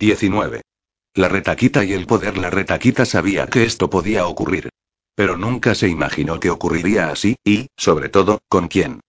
19. 0.00 0.60
La 1.14 1.28
retaquita 1.28 1.84
y 1.84 1.92
el 1.92 2.06
poder. 2.06 2.38
La 2.38 2.50
retaquita 2.50 3.04
sabía 3.04 3.48
que 3.48 3.64
esto 3.64 3.90
podía 3.90 4.28
ocurrir. 4.28 4.68
Pero 5.16 5.36
nunca 5.36 5.74
se 5.74 5.88
imaginó 5.88 6.38
que 6.38 6.50
ocurriría 6.50 7.10
así, 7.10 7.34
y, 7.44 7.66
sobre 7.76 8.08
todo, 8.08 8.38
con 8.48 8.68
quién. 8.68 9.00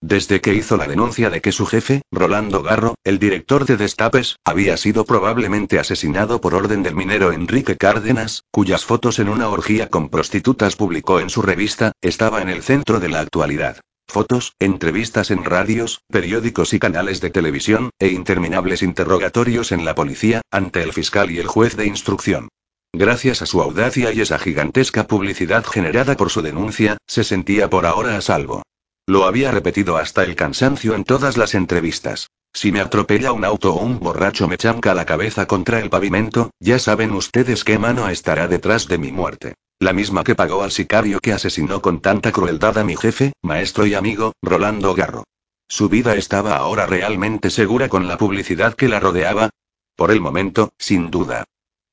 Desde 0.00 0.40
que 0.40 0.54
hizo 0.54 0.76
la 0.76 0.86
denuncia 0.86 1.30
de 1.30 1.40
que 1.40 1.50
su 1.50 1.66
jefe, 1.66 2.02
Rolando 2.12 2.62
Garro, 2.62 2.94
el 3.02 3.18
director 3.18 3.66
de 3.66 3.76
Destapes, 3.76 4.36
había 4.44 4.76
sido 4.76 5.04
probablemente 5.04 5.80
asesinado 5.80 6.40
por 6.40 6.54
orden 6.54 6.84
del 6.84 6.94
minero 6.94 7.32
Enrique 7.32 7.76
Cárdenas, 7.76 8.44
cuyas 8.52 8.84
fotos 8.84 9.18
en 9.18 9.28
una 9.28 9.48
orgía 9.48 9.88
con 9.88 10.10
prostitutas 10.10 10.76
publicó 10.76 11.18
en 11.18 11.28
su 11.28 11.42
revista, 11.42 11.90
estaba 12.02 12.40
en 12.40 12.50
el 12.50 12.62
centro 12.62 13.00
de 13.00 13.08
la 13.08 13.18
actualidad. 13.18 13.80
Fotos, 14.08 14.54
entrevistas 14.58 15.30
en 15.30 15.44
radios, 15.44 16.02
periódicos 16.08 16.72
y 16.72 16.78
canales 16.78 17.20
de 17.20 17.30
televisión, 17.30 17.90
e 17.98 18.08
interminables 18.08 18.82
interrogatorios 18.82 19.72
en 19.72 19.84
la 19.84 19.94
policía, 19.94 20.42
ante 20.50 20.82
el 20.82 20.92
fiscal 20.92 21.30
y 21.30 21.38
el 21.38 21.46
juez 21.46 21.76
de 21.76 21.86
instrucción. 21.86 22.48
Gracias 22.92 23.42
a 23.42 23.46
su 23.46 23.60
audacia 23.60 24.12
y 24.12 24.20
esa 24.20 24.38
gigantesca 24.38 25.06
publicidad 25.06 25.64
generada 25.64 26.16
por 26.16 26.30
su 26.30 26.40
denuncia, 26.40 26.96
se 27.06 27.24
sentía 27.24 27.68
por 27.68 27.84
ahora 27.84 28.16
a 28.16 28.20
salvo. 28.22 28.62
Lo 29.06 29.24
había 29.24 29.50
repetido 29.50 29.96
hasta 29.96 30.24
el 30.24 30.34
cansancio 30.34 30.94
en 30.94 31.04
todas 31.04 31.36
las 31.36 31.54
entrevistas. 31.54 32.28
Si 32.54 32.72
me 32.72 32.80
atropella 32.80 33.32
un 33.32 33.44
auto 33.44 33.74
o 33.74 33.84
un 33.84 34.00
borracho 34.00 34.48
me 34.48 34.56
chanca 34.56 34.94
la 34.94 35.04
cabeza 35.04 35.46
contra 35.46 35.78
el 35.80 35.90
pavimento, 35.90 36.50
ya 36.58 36.78
saben 36.78 37.12
ustedes 37.12 37.64
qué 37.64 37.78
mano 37.78 38.08
estará 38.08 38.48
detrás 38.48 38.88
de 38.88 38.96
mi 38.96 39.12
muerte. 39.12 39.54
La 39.78 39.92
misma 39.92 40.24
que 40.24 40.34
pagó 40.34 40.62
al 40.62 40.72
sicario 40.72 41.20
que 41.20 41.34
asesinó 41.34 41.82
con 41.82 42.00
tanta 42.00 42.32
crueldad 42.32 42.78
a 42.78 42.84
mi 42.84 42.96
jefe, 42.96 43.34
maestro 43.42 43.84
y 43.84 43.92
amigo, 43.92 44.32
Rolando 44.40 44.94
Garro. 44.94 45.24
¿Su 45.68 45.90
vida 45.90 46.14
estaba 46.14 46.56
ahora 46.56 46.86
realmente 46.86 47.50
segura 47.50 47.90
con 47.90 48.08
la 48.08 48.16
publicidad 48.16 48.74
que 48.74 48.88
la 48.88 49.00
rodeaba? 49.00 49.50
Por 49.94 50.12
el 50.12 50.20
momento, 50.22 50.72
sin 50.78 51.10
duda. 51.10 51.44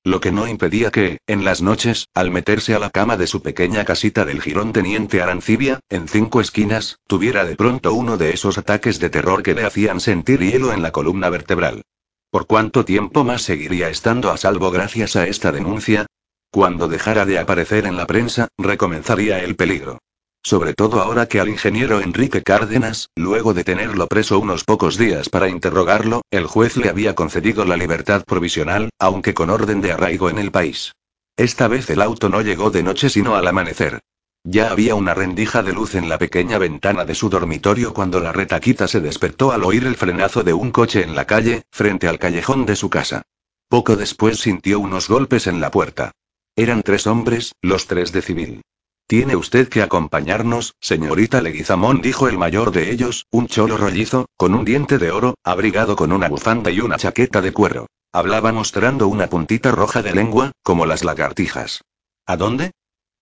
Lo 0.06 0.22
que 0.22 0.31
no 0.31 0.48
impedía 0.48 0.92
que, 0.92 1.17
en 1.28 1.44
las 1.44 1.62
noches, 1.62 2.08
al 2.14 2.31
meterse 2.31 2.73
a 2.73 2.80
la 2.80 2.90
cama 2.90 3.17
de 3.17 3.28
su 3.28 3.42
pequeña 3.42 3.84
casita 3.84 4.23
del 4.23 4.42
Girón 4.42 4.72
Teniente 4.72 5.22
Arancibia, 5.22 5.81
en 5.90 6.08
cinco 6.08 6.40
esquinas, 6.40 7.00
tuviera 7.06 7.44
de 7.44 7.58
pronto 7.58 7.94
uno 7.94 8.16
de 8.16 8.31
esos 8.31 8.58
ataques 8.58 9.00
de 9.00 9.09
terror 9.09 9.44
que 9.44 9.56
le 9.56 9.66
hacían 9.66 10.00
sentir 10.00 10.40
hielo 10.40 10.72
en 10.72 10.84
la 10.84 10.92
columna 10.92 11.30
vertebral. 11.30 11.84
¿Por 12.31 12.47
cuánto 12.47 12.86
tiempo 12.86 13.25
más 13.25 13.42
seguiría 13.42 13.90
estando 13.90 14.31
a 14.31 14.38
salvo 14.38 14.72
gracias 14.72 15.16
a 15.16 15.28
esta 15.28 15.52
denuncia? 15.52 16.06
Cuando 16.54 16.88
dejara 16.88 17.26
de 17.26 17.40
aparecer 17.40 17.88
en 17.88 17.98
la 17.98 18.06
prensa, 18.06 18.48
recomenzaría 18.59 19.40
el 19.40 19.56
peligro. 19.56 19.98
Sobre 20.44 20.76
todo 20.76 21.02
ahora 21.02 21.26
que 21.26 21.40
al 21.40 21.50
ingeniero 21.50 22.00
Enrique 22.00 22.44
Cárdenas, 22.44 23.09
luego 23.16 23.56
de 23.56 23.64
tenerlo 23.64 24.06
preso 24.06 24.38
unos 24.38 24.64
pocos 24.64 24.96
días 24.96 25.30
para 25.30 25.50
interrogarlo, 25.50 26.22
el 26.30 26.46
juez 26.46 26.78
le 26.78 26.90
había 26.90 27.16
concedido 27.16 27.66
la 27.66 27.76
libertad 27.76 28.24
provisional, 28.24 28.92
aunque 29.00 29.34
con 29.34 29.50
orden 29.50 29.81
de 29.81 29.94
arraigo 29.94 30.30
en 30.30 30.38
el 30.38 30.52
país. 30.52 30.92
Esta 31.38 31.68
vez 31.68 31.90
el 31.90 32.04
auto 32.04 32.30
no 32.30 32.42
llegó 32.42 32.70
de 32.70 32.84
noche 32.84 33.09
sino 33.09 33.36
al 33.36 33.48
amanecer. 33.48 34.02
Ya 34.44 34.70
había 34.70 34.94
una 34.94 35.16
rendija 35.16 35.64
de 35.64 35.74
luz 35.74 35.96
en 35.96 36.08
la 36.08 36.19
pequeña 36.19 36.59
ventana 36.59 37.03
de 37.03 37.16
su 37.16 37.30
dormitorio 37.30 37.96
cuando 37.96 38.19
la 38.19 38.31
retaquita 38.31 38.88
se 38.88 39.00
despertó 39.00 39.53
al 39.53 39.63
oír 39.63 39.88
el 39.88 39.96
frenazo 39.96 40.44
de 40.44 40.53
un 40.53 40.69
coche 40.69 41.02
en 41.02 41.16
la 41.16 41.25
calle, 41.25 41.63
frente 41.72 42.08
al 42.08 42.19
callejón 42.19 42.68
de 42.68 42.75
su 42.75 42.92
casa. 42.92 43.24
Poco 43.69 43.96
después 43.96 44.38
sintió 44.38 44.80
unos 44.80 45.09
golpes 45.09 45.47
en 45.47 45.59
la 45.59 45.72
puerta. 45.72 46.12
Eran 46.56 46.84
tres 46.84 47.08
hombres, 47.08 47.53
los 47.62 47.88
tres 47.88 48.12
de 48.12 48.22
civil. 48.22 48.62
Tiene 49.08 49.36
usted 49.36 49.69
que 49.69 49.81
acompañarnos, 49.81 50.75
señorita 50.80 51.41
Leguizamón, 51.41 52.02
dijo 52.02 52.28
el 52.28 52.38
mayor 52.38 52.72
de 52.72 52.91
ellos, 52.91 53.25
un 53.31 53.47
cholo 53.47 53.75
rollizo, 53.75 54.28
con 54.38 54.53
un 54.53 54.63
diente 54.63 55.00
de 55.00 55.09
oro, 55.09 55.36
abrigado 55.44 55.96
con 55.96 56.12
una 56.12 56.30
bufanda 56.30 56.69
y 56.69 56.80
una 56.80 56.97
chaqueta 56.97 57.42
de 57.42 57.52
cuero. 57.52 57.88
Hablaba 58.12 58.52
mostrando 58.52 59.08
una 59.08 59.28
puntita 59.28 59.72
roja 59.72 60.03
de 60.03 60.13
lengua, 60.13 60.52
como 60.62 60.86
las 60.86 61.03
lagartijas. 61.03 61.81
¿A 62.28 62.38
dónde? 62.38 62.72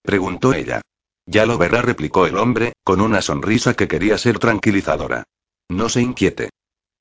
preguntó 0.03 0.53
ella. 0.53 0.81
Ya 1.25 1.46
lo 1.46 1.58
verá, 1.58 1.81
replicó 1.81 2.25
el 2.25 2.38
hombre, 2.38 2.74
con 2.84 3.00
una 3.00 3.22
sonrisa 3.22 3.74
que 3.74 3.88
quería 3.88 4.18
ser 4.18 4.40
tranquilizadora. 4.40 5.24
No 5.70 5.88
se 5.88 6.02
inquiete. 6.02 6.50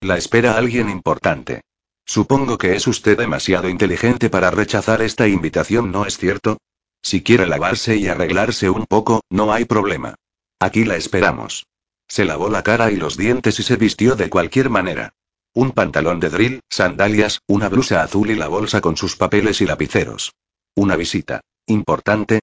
La 0.01 0.17
espera 0.17 0.57
alguien 0.57 0.89
importante. 0.89 1.63
Supongo 2.11 2.59
que 2.59 2.75
es 2.75 2.89
usted 2.89 3.17
demasiado 3.17 3.69
inteligente 3.69 4.31
para 4.31 4.51
rechazar 4.51 5.01
esta 5.01 5.29
invitación, 5.29 5.93
¿no 5.93 6.07
es 6.07 6.19
cierto? 6.19 6.59
Si 7.01 7.23
quiere 7.23 7.47
lavarse 7.47 7.99
y 7.99 8.09
arreglarse 8.09 8.69
un 8.69 8.85
poco, 8.87 9.21
no 9.31 9.53
hay 9.53 9.65
problema. 9.65 10.17
Aquí 10.59 10.85
la 10.85 10.97
esperamos. 10.97 11.69
Se 12.09 12.25
lavó 12.25 12.49
la 12.49 12.65
cara 12.65 12.91
y 12.91 12.97
los 12.97 13.17
dientes 13.17 13.61
y 13.61 13.63
se 13.63 13.77
vistió 13.77 14.17
de 14.17 14.29
cualquier 14.29 14.71
manera. 14.71 15.13
Un 15.55 15.71
pantalón 15.71 16.19
de 16.19 16.31
drill, 16.31 16.61
sandalias, 16.69 17.43
una 17.47 17.69
blusa 17.69 18.03
azul 18.03 18.29
y 18.29 18.35
la 18.35 18.49
bolsa 18.49 18.81
con 18.81 18.97
sus 18.97 19.15
papeles 19.15 19.61
y 19.61 19.67
lapiceros. 19.67 20.33
Una 20.75 20.97
visita. 20.97 21.43
¿Importante? 21.67 22.41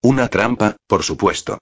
Una 0.00 0.28
trampa, 0.28 0.76
por 0.86 1.02
supuesto. 1.02 1.58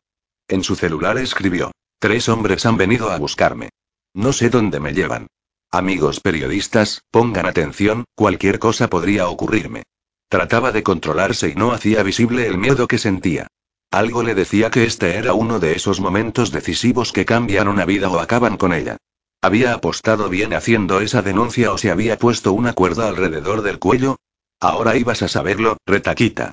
En 0.47 0.63
su 0.63 0.77
celular 0.77 1.19
escribió. 1.19 1.73
Tres 1.99 2.29
hombres 2.29 2.65
han 2.67 2.77
venido 2.77 3.11
a 3.11 3.19
buscarme. 3.19 3.71
No 4.15 4.33
sé 4.33 4.49
dónde 4.49 4.79
me 4.79 4.93
llevan. 4.93 5.27
Amigos 5.71 6.21
periodistas, 6.21 7.03
pongan 7.11 7.45
atención, 7.45 8.05
cualquier 8.15 8.59
cosa 8.59 8.89
podría 8.89 9.29
ocurrirme. 9.29 9.83
Trataba 10.31 10.73
de 10.73 10.83
controlarse 10.83 11.51
y 11.51 11.55
no 11.57 11.73
hacía 11.73 12.03
visible 12.03 12.47
el 12.47 12.57
miedo 12.57 12.89
que 12.89 12.97
sentía. 12.97 13.49
Algo 13.91 14.23
le 14.23 14.35
decía 14.35 14.71
que 14.71 14.85
este 14.85 15.17
era 15.17 15.35
uno 15.35 15.59
de 15.59 15.73
esos 15.73 16.01
momentos 16.01 16.53
decisivos 16.53 17.13
que 17.13 17.27
cambian 17.27 17.69
una 17.69 17.85
vida 17.85 18.09
o 18.09 18.19
acaban 18.19 18.57
con 18.57 18.73
ella. 18.73 18.97
¿Había 19.43 19.75
apostado 19.75 20.31
bien 20.31 20.55
haciendo 20.55 21.01
esa 21.01 21.21
denuncia 21.21 21.71
o 21.71 21.77
se 21.77 21.91
había 21.91 22.19
puesto 22.19 22.55
una 22.55 22.73
cuerda 22.73 23.07
alrededor 23.07 23.61
del 23.61 23.79
cuello? 23.79 24.17
Ahora 24.61 24.97
ibas 24.97 25.23
a 25.23 25.29
saberlo, 25.29 25.77
retaquita. 25.87 26.53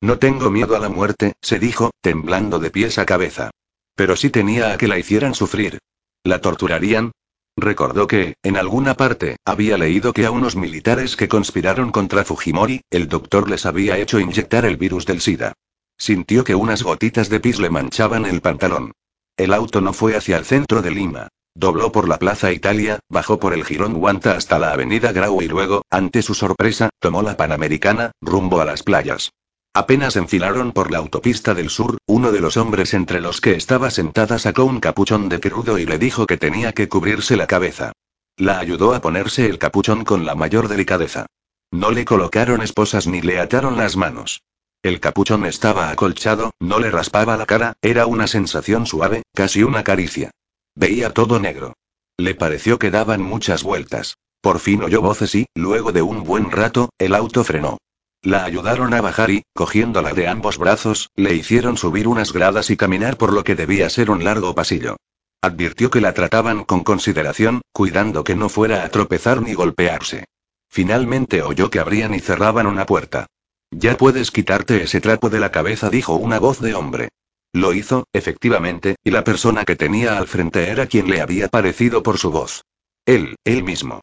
No 0.00 0.18
tengo 0.18 0.50
miedo 0.50 0.74
a 0.74 0.80
la 0.80 0.88
muerte, 0.88 1.34
se 1.42 1.58
dijo, 1.58 1.90
temblando 2.00 2.58
de 2.58 2.70
pies 2.70 2.98
a 2.98 3.04
cabeza. 3.04 3.50
Pero 3.94 4.16
sí 4.16 4.30
tenía 4.30 4.72
a 4.72 4.78
que 4.78 4.88
la 4.88 4.98
hicieran 4.98 5.34
sufrir. 5.34 5.78
¿La 6.24 6.40
torturarían? 6.40 7.12
Recordó 7.56 8.06
que, 8.08 8.34
en 8.42 8.56
alguna 8.56 8.94
parte, 8.94 9.36
había 9.44 9.78
leído 9.78 10.12
que 10.12 10.26
a 10.26 10.30
unos 10.30 10.56
militares 10.56 11.16
que 11.16 11.28
conspiraron 11.28 11.92
contra 11.92 12.24
Fujimori, 12.24 12.82
el 12.90 13.08
doctor 13.08 13.48
les 13.48 13.64
había 13.64 13.98
hecho 13.98 14.18
inyectar 14.18 14.64
el 14.64 14.76
virus 14.76 15.06
del 15.06 15.20
SIDA. 15.20 15.52
Sintió 15.96 16.42
que 16.42 16.56
unas 16.56 16.82
gotitas 16.82 17.28
de 17.28 17.40
pis 17.40 17.60
le 17.60 17.70
manchaban 17.70 18.26
el 18.26 18.40
pantalón. 18.40 18.92
El 19.36 19.52
auto 19.52 19.80
no 19.80 19.92
fue 19.92 20.16
hacia 20.16 20.36
el 20.36 20.44
centro 20.44 20.82
de 20.82 20.90
Lima. 20.90 21.28
Dobló 21.54 21.92
por 21.92 22.08
la 22.08 22.18
Plaza 22.18 22.52
Italia, 22.52 22.98
bajó 23.08 23.38
por 23.38 23.54
el 23.54 23.64
Girón 23.64 23.94
Guanta 23.94 24.36
hasta 24.36 24.58
la 24.58 24.72
Avenida 24.72 25.12
Grau 25.12 25.40
y 25.40 25.46
luego, 25.46 25.82
ante 25.88 26.22
su 26.22 26.34
sorpresa, 26.34 26.90
tomó 26.98 27.22
la 27.22 27.36
Panamericana, 27.36 28.10
rumbo 28.20 28.60
a 28.60 28.64
las 28.64 28.82
playas. 28.82 29.30
Apenas 29.76 30.14
enfilaron 30.14 30.70
por 30.70 30.92
la 30.92 30.98
autopista 30.98 31.52
del 31.52 31.68
sur, 31.68 31.98
uno 32.06 32.30
de 32.30 32.40
los 32.40 32.56
hombres 32.56 32.94
entre 32.94 33.20
los 33.20 33.40
que 33.40 33.56
estaba 33.56 33.90
sentada 33.90 34.38
sacó 34.38 34.64
un 34.64 34.78
capuchón 34.78 35.28
de 35.28 35.40
pirudo 35.40 35.78
y 35.78 35.84
le 35.84 35.98
dijo 35.98 36.26
que 36.26 36.36
tenía 36.36 36.72
que 36.72 36.88
cubrirse 36.88 37.36
la 37.36 37.48
cabeza. 37.48 37.92
La 38.36 38.60
ayudó 38.60 38.94
a 38.94 39.00
ponerse 39.00 39.46
el 39.46 39.58
capuchón 39.58 40.04
con 40.04 40.26
la 40.26 40.36
mayor 40.36 40.68
delicadeza. 40.68 41.26
No 41.72 41.90
le 41.90 42.04
colocaron 42.04 42.62
esposas 42.62 43.08
ni 43.08 43.20
le 43.20 43.40
ataron 43.40 43.76
las 43.76 43.96
manos. 43.96 44.42
El 44.80 45.00
capuchón 45.00 45.44
estaba 45.44 45.90
acolchado, 45.90 46.52
no 46.60 46.78
le 46.78 46.92
raspaba 46.92 47.36
la 47.36 47.46
cara, 47.46 47.74
era 47.82 48.06
una 48.06 48.28
sensación 48.28 48.86
suave, 48.86 49.24
casi 49.34 49.64
una 49.64 49.82
caricia. 49.82 50.30
Veía 50.76 51.10
todo 51.10 51.40
negro. 51.40 51.74
Le 52.16 52.36
pareció 52.36 52.78
que 52.78 52.92
daban 52.92 53.22
muchas 53.22 53.64
vueltas. 53.64 54.18
Por 54.40 54.60
fin 54.60 54.84
oyó 54.84 55.00
voces 55.00 55.34
y, 55.34 55.46
luego 55.56 55.90
de 55.90 56.02
un 56.02 56.22
buen 56.22 56.52
rato, 56.52 56.90
el 56.98 57.16
auto 57.16 57.42
frenó. 57.42 57.78
La 58.24 58.46
ayudaron 58.46 58.94
a 58.94 59.02
bajar 59.02 59.30
y, 59.30 59.42
cogiéndola 59.52 60.14
de 60.14 60.28
ambos 60.28 60.56
brazos, 60.56 61.10
le 61.14 61.34
hicieron 61.34 61.76
subir 61.76 62.08
unas 62.08 62.32
gradas 62.32 62.70
y 62.70 62.76
caminar 62.78 63.18
por 63.18 63.34
lo 63.34 63.44
que 63.44 63.54
debía 63.54 63.90
ser 63.90 64.10
un 64.10 64.24
largo 64.24 64.54
pasillo. 64.54 64.96
Advirtió 65.42 65.90
que 65.90 66.00
la 66.00 66.14
trataban 66.14 66.64
con 66.64 66.84
consideración, 66.84 67.60
cuidando 67.70 68.24
que 68.24 68.34
no 68.34 68.48
fuera 68.48 68.82
a 68.82 68.88
tropezar 68.88 69.42
ni 69.42 69.52
golpearse. 69.52 70.24
Finalmente 70.70 71.42
oyó 71.42 71.68
que 71.68 71.80
abrían 71.80 72.14
y 72.14 72.20
cerraban 72.20 72.66
una 72.66 72.86
puerta. 72.86 73.26
Ya 73.70 73.98
puedes 73.98 74.30
quitarte 74.30 74.82
ese 74.82 75.02
trapo 75.02 75.28
de 75.28 75.40
la 75.40 75.52
cabeza, 75.52 75.90
dijo 75.90 76.14
una 76.14 76.38
voz 76.38 76.60
de 76.60 76.74
hombre. 76.74 77.10
Lo 77.52 77.74
hizo, 77.74 78.06
efectivamente, 78.14 78.96
y 79.04 79.10
la 79.10 79.22
persona 79.22 79.66
que 79.66 79.76
tenía 79.76 80.16
al 80.16 80.28
frente 80.28 80.70
era 80.70 80.86
quien 80.86 81.10
le 81.10 81.20
había 81.20 81.48
parecido 81.48 82.02
por 82.02 82.16
su 82.16 82.30
voz. 82.30 82.64
Él, 83.04 83.36
él 83.44 83.64
mismo. 83.64 84.00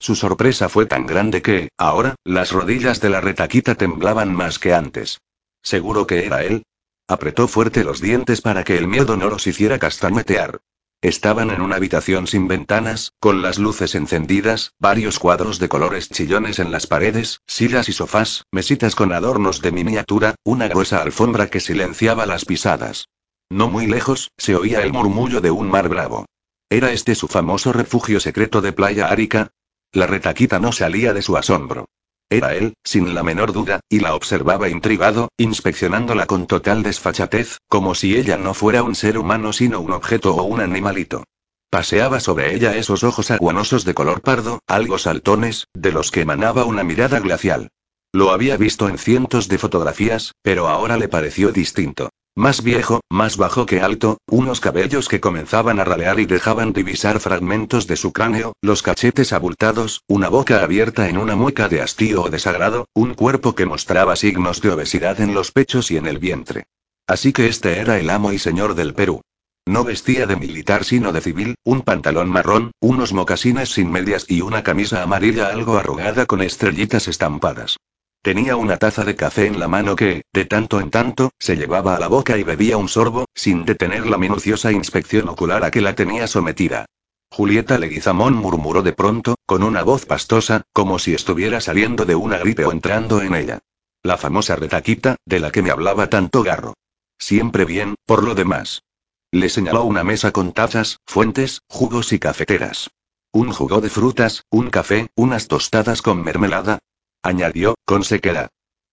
Su 0.00 0.14
sorpresa 0.14 0.70
fue 0.70 0.86
tan 0.86 1.04
grande 1.04 1.42
que, 1.42 1.68
ahora, 1.76 2.14
las 2.24 2.52
rodillas 2.52 3.02
de 3.02 3.10
la 3.10 3.20
retaquita 3.20 3.74
temblaban 3.74 4.34
más 4.34 4.58
que 4.58 4.72
antes. 4.72 5.20
¿Seguro 5.62 6.06
que 6.06 6.24
era 6.24 6.42
él? 6.42 6.62
Apretó 7.06 7.48
fuerte 7.48 7.84
los 7.84 8.00
dientes 8.00 8.40
para 8.40 8.64
que 8.64 8.78
el 8.78 8.88
miedo 8.88 9.18
no 9.18 9.28
los 9.28 9.46
hiciera 9.46 9.78
castañetear. 9.78 10.60
Estaban 11.02 11.50
en 11.50 11.60
una 11.60 11.76
habitación 11.76 12.26
sin 12.26 12.48
ventanas, 12.48 13.12
con 13.20 13.42
las 13.42 13.58
luces 13.58 13.94
encendidas, 13.94 14.72
varios 14.78 15.18
cuadros 15.18 15.58
de 15.58 15.68
colores 15.68 16.08
chillones 16.08 16.58
en 16.60 16.70
las 16.70 16.86
paredes, 16.86 17.42
sillas 17.46 17.90
y 17.90 17.92
sofás, 17.92 18.44
mesitas 18.50 18.94
con 18.94 19.12
adornos 19.12 19.60
de 19.60 19.72
miniatura, 19.72 20.34
una 20.44 20.68
gruesa 20.68 21.02
alfombra 21.02 21.48
que 21.48 21.60
silenciaba 21.60 22.24
las 22.24 22.46
pisadas. 22.46 23.08
No 23.50 23.68
muy 23.68 23.86
lejos, 23.86 24.30
se 24.38 24.56
oía 24.56 24.82
el 24.82 24.92
murmullo 24.94 25.42
de 25.42 25.50
un 25.50 25.68
mar 25.70 25.90
bravo. 25.90 26.24
¿Era 26.70 26.90
este 26.92 27.14
su 27.14 27.28
famoso 27.28 27.72
refugio 27.72 28.18
secreto 28.18 28.62
de 28.62 28.72
Playa 28.72 29.08
Árica? 29.08 29.50
La 29.92 30.06
retaquita 30.06 30.60
no 30.60 30.70
salía 30.70 31.12
de 31.12 31.22
su 31.22 31.36
asombro. 31.36 31.86
Era 32.28 32.54
él, 32.54 32.74
sin 32.84 33.12
la 33.12 33.24
menor 33.24 33.52
duda, 33.52 33.80
y 33.88 33.98
la 33.98 34.14
observaba 34.14 34.68
intrigado, 34.68 35.30
inspeccionándola 35.36 36.26
con 36.26 36.46
total 36.46 36.84
desfachatez, 36.84 37.58
como 37.66 37.96
si 37.96 38.16
ella 38.16 38.36
no 38.36 38.54
fuera 38.54 38.84
un 38.84 38.94
ser 38.94 39.18
humano 39.18 39.52
sino 39.52 39.80
un 39.80 39.90
objeto 39.90 40.36
o 40.36 40.44
un 40.44 40.60
animalito. 40.60 41.24
Paseaba 41.70 42.20
sobre 42.20 42.54
ella 42.54 42.76
esos 42.76 43.02
ojos 43.02 43.32
aguanosos 43.32 43.84
de 43.84 43.94
color 43.94 44.22
pardo, 44.22 44.60
algo 44.68 44.96
saltones, 44.98 45.66
de 45.74 45.90
los 45.90 46.12
que 46.12 46.20
emanaba 46.20 46.64
una 46.64 46.84
mirada 46.84 47.18
glacial. 47.18 47.70
Lo 48.12 48.30
había 48.30 48.56
visto 48.56 48.88
en 48.88 48.98
cientos 48.98 49.48
de 49.48 49.58
fotografías, 49.58 50.34
pero 50.42 50.68
ahora 50.68 50.96
le 50.96 51.08
pareció 51.08 51.50
distinto. 51.50 52.10
Más 52.40 52.62
viejo, 52.62 53.02
más 53.10 53.36
bajo 53.36 53.66
que 53.66 53.82
alto, 53.82 54.16
unos 54.26 54.60
cabellos 54.60 55.10
que 55.10 55.20
comenzaban 55.20 55.78
a 55.78 55.84
ralear 55.84 56.20
y 56.20 56.24
dejaban 56.24 56.72
divisar 56.72 57.20
fragmentos 57.20 57.86
de 57.86 57.96
su 57.96 58.14
cráneo, 58.14 58.54
los 58.62 58.80
cachetes 58.80 59.34
abultados, 59.34 60.04
una 60.08 60.30
boca 60.30 60.62
abierta 60.62 61.10
en 61.10 61.18
una 61.18 61.36
mueca 61.36 61.68
de 61.68 61.82
hastío 61.82 62.22
o 62.22 62.30
desagrado, 62.30 62.86
un 62.94 63.12
cuerpo 63.12 63.54
que 63.54 63.66
mostraba 63.66 64.16
signos 64.16 64.62
de 64.62 64.70
obesidad 64.70 65.20
en 65.20 65.34
los 65.34 65.52
pechos 65.52 65.90
y 65.90 65.98
en 65.98 66.06
el 66.06 66.18
vientre. 66.18 66.64
Así 67.06 67.34
que 67.34 67.46
este 67.46 67.78
era 67.78 67.98
el 67.98 68.08
amo 68.08 68.32
y 68.32 68.38
señor 68.38 68.74
del 68.74 68.94
Perú. 68.94 69.20
No 69.66 69.84
vestía 69.84 70.24
de 70.24 70.36
militar 70.36 70.84
sino 70.84 71.12
de 71.12 71.20
civil, 71.20 71.56
un 71.62 71.82
pantalón 71.82 72.30
marrón, 72.30 72.70
unos 72.80 73.12
mocasines 73.12 73.68
sin 73.68 73.92
medias 73.92 74.24
y 74.28 74.40
una 74.40 74.62
camisa 74.62 75.02
amarilla 75.02 75.48
algo 75.48 75.76
arrugada 75.76 76.24
con 76.24 76.40
estrellitas 76.40 77.06
estampadas. 77.06 77.76
Tenía 78.22 78.56
una 78.56 78.76
taza 78.76 79.04
de 79.04 79.16
café 79.16 79.46
en 79.46 79.58
la 79.58 79.66
mano 79.66 79.96
que, 79.96 80.24
de 80.34 80.44
tanto 80.44 80.78
en 80.78 80.90
tanto, 80.90 81.30
se 81.38 81.56
llevaba 81.56 81.96
a 81.96 81.98
la 81.98 82.08
boca 82.08 82.36
y 82.36 82.42
bebía 82.42 82.76
un 82.76 82.88
sorbo, 82.88 83.24
sin 83.34 83.64
detener 83.64 84.06
la 84.06 84.18
minuciosa 84.18 84.72
inspección 84.72 85.28
ocular 85.30 85.64
a 85.64 85.70
que 85.70 85.80
la 85.80 85.94
tenía 85.94 86.26
sometida. 86.26 86.84
Julieta 87.30 87.78
Leguizamón 87.78 88.34
murmuró 88.34 88.82
de 88.82 88.92
pronto, 88.92 89.36
con 89.46 89.62
una 89.62 89.82
voz 89.82 90.04
pastosa, 90.04 90.62
como 90.74 90.98
si 90.98 91.14
estuviera 91.14 91.62
saliendo 91.62 92.04
de 92.04 92.14
una 92.14 92.36
gripe 92.36 92.66
o 92.66 92.72
entrando 92.72 93.22
en 93.22 93.34
ella. 93.34 93.60
La 94.02 94.18
famosa 94.18 94.54
retaquita, 94.54 95.16
de 95.24 95.40
la 95.40 95.50
que 95.50 95.62
me 95.62 95.70
hablaba 95.70 96.10
tanto 96.10 96.42
Garro. 96.42 96.74
Siempre 97.18 97.64
bien, 97.64 97.94
por 98.04 98.22
lo 98.22 98.34
demás. 98.34 98.82
Le 99.30 99.48
señaló 99.48 99.84
una 99.84 100.04
mesa 100.04 100.30
con 100.30 100.52
tazas, 100.52 100.98
fuentes, 101.06 101.62
jugos 101.68 102.12
y 102.12 102.18
cafeteras. 102.18 102.90
Un 103.32 103.52
jugo 103.52 103.80
de 103.80 103.88
frutas, 103.88 104.44
un 104.50 104.68
café, 104.68 105.08
unas 105.14 105.46
tostadas 105.46 106.02
con 106.02 106.22
mermelada, 106.22 106.80
añadió, 107.22 107.74
con 107.84 108.04
sequedad. 108.04 108.48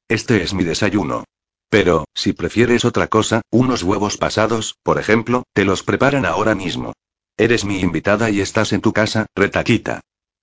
Este 0.07 0.41
es 0.43 0.53
mi 0.53 0.63
desayuno. 0.63 1.25
Pero, 1.69 2.05
si 2.13 2.33
prefieres 2.33 2.85
otra 2.85 3.07
cosa, 3.07 3.41
unos 3.51 3.83
huevos 3.83 4.17
pasados, 4.17 4.75
por 4.83 4.99
ejemplo, 4.99 5.43
te 5.53 5.65
los 5.65 5.83
preparan 5.83 6.25
ahora 6.25 6.55
mismo. 6.55 6.93
Eres 7.35 7.65
mi 7.65 7.81
invitada 7.81 8.29
y 8.29 8.41
estás 8.41 8.73
en 8.73 8.81
tu 8.81 8.93
casa, 8.93 9.25
retaquita. 9.35 10.01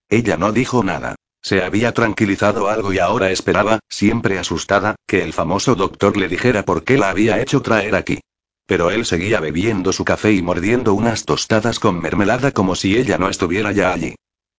Ella 0.08 0.36
no 0.36 0.52
dijo 0.52 0.84
nada. 0.84 1.16
Se 1.42 1.62
había 1.62 1.92
tranquilizado 1.92 2.68
algo 2.68 2.92
y 2.92 2.98
ahora 2.98 3.30
esperaba, 3.30 3.80
siempre 3.88 4.38
asustada, 4.38 4.96
que 5.06 5.22
el 5.22 5.32
famoso 5.32 5.74
doctor 5.74 6.16
le 6.16 6.28
dijera 6.28 6.64
por 6.64 6.84
qué 6.84 6.96
la 6.96 7.10
había 7.10 7.40
hecho 7.40 7.62
traer 7.62 7.94
aquí. 7.94 8.20
Pero 8.66 8.90
él 8.90 9.04
seguía 9.04 9.40
bebiendo 9.40 9.92
su 9.92 10.04
café 10.04 10.32
y 10.32 10.40
mordiendo 10.40 10.94
unas 10.94 11.24
tostadas 11.24 11.78
con 11.78 12.00
mermelada 12.00 12.52
como 12.52 12.74
si 12.74 12.96
ella 12.96 13.18
no 13.18 13.28
estuviera 13.28 13.72
ya 13.72 13.92
allí. 13.92 14.14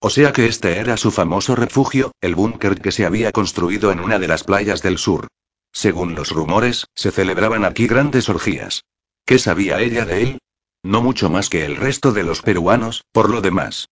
O 0.07 0.11
sea 0.11 0.33
que 0.33 0.45
este 0.45 0.77
era 0.77 0.97
su 0.97 1.09
famoso 1.09 1.55
refugio, 1.55 2.11
el 2.21 2.35
búnker 2.35 2.79
que 2.79 2.91
se 2.91 3.07
había 3.07 3.31
construido 3.31 3.91
en 3.91 3.99
una 3.99 4.19
de 4.19 4.27
las 4.27 4.43
playas 4.43 4.83
del 4.83 4.99
sur. 4.99 5.29
Según 5.73 6.13
los 6.13 6.29
rumores, 6.29 6.85
se 6.93 7.09
celebraban 7.09 7.65
aquí 7.65 7.87
grandes 7.87 8.29
orgías. 8.29 8.83
¿Qué 9.25 9.39
sabía 9.39 9.81
ella 9.81 10.05
de 10.05 10.21
él? 10.21 10.37
No 10.83 11.01
mucho 11.01 11.31
más 11.31 11.49
que 11.49 11.65
el 11.65 11.75
resto 11.75 12.11
de 12.11 12.21
los 12.21 12.43
peruanos, 12.43 13.03
por 13.11 13.31
lo 13.31 13.41
demás. 13.41 13.87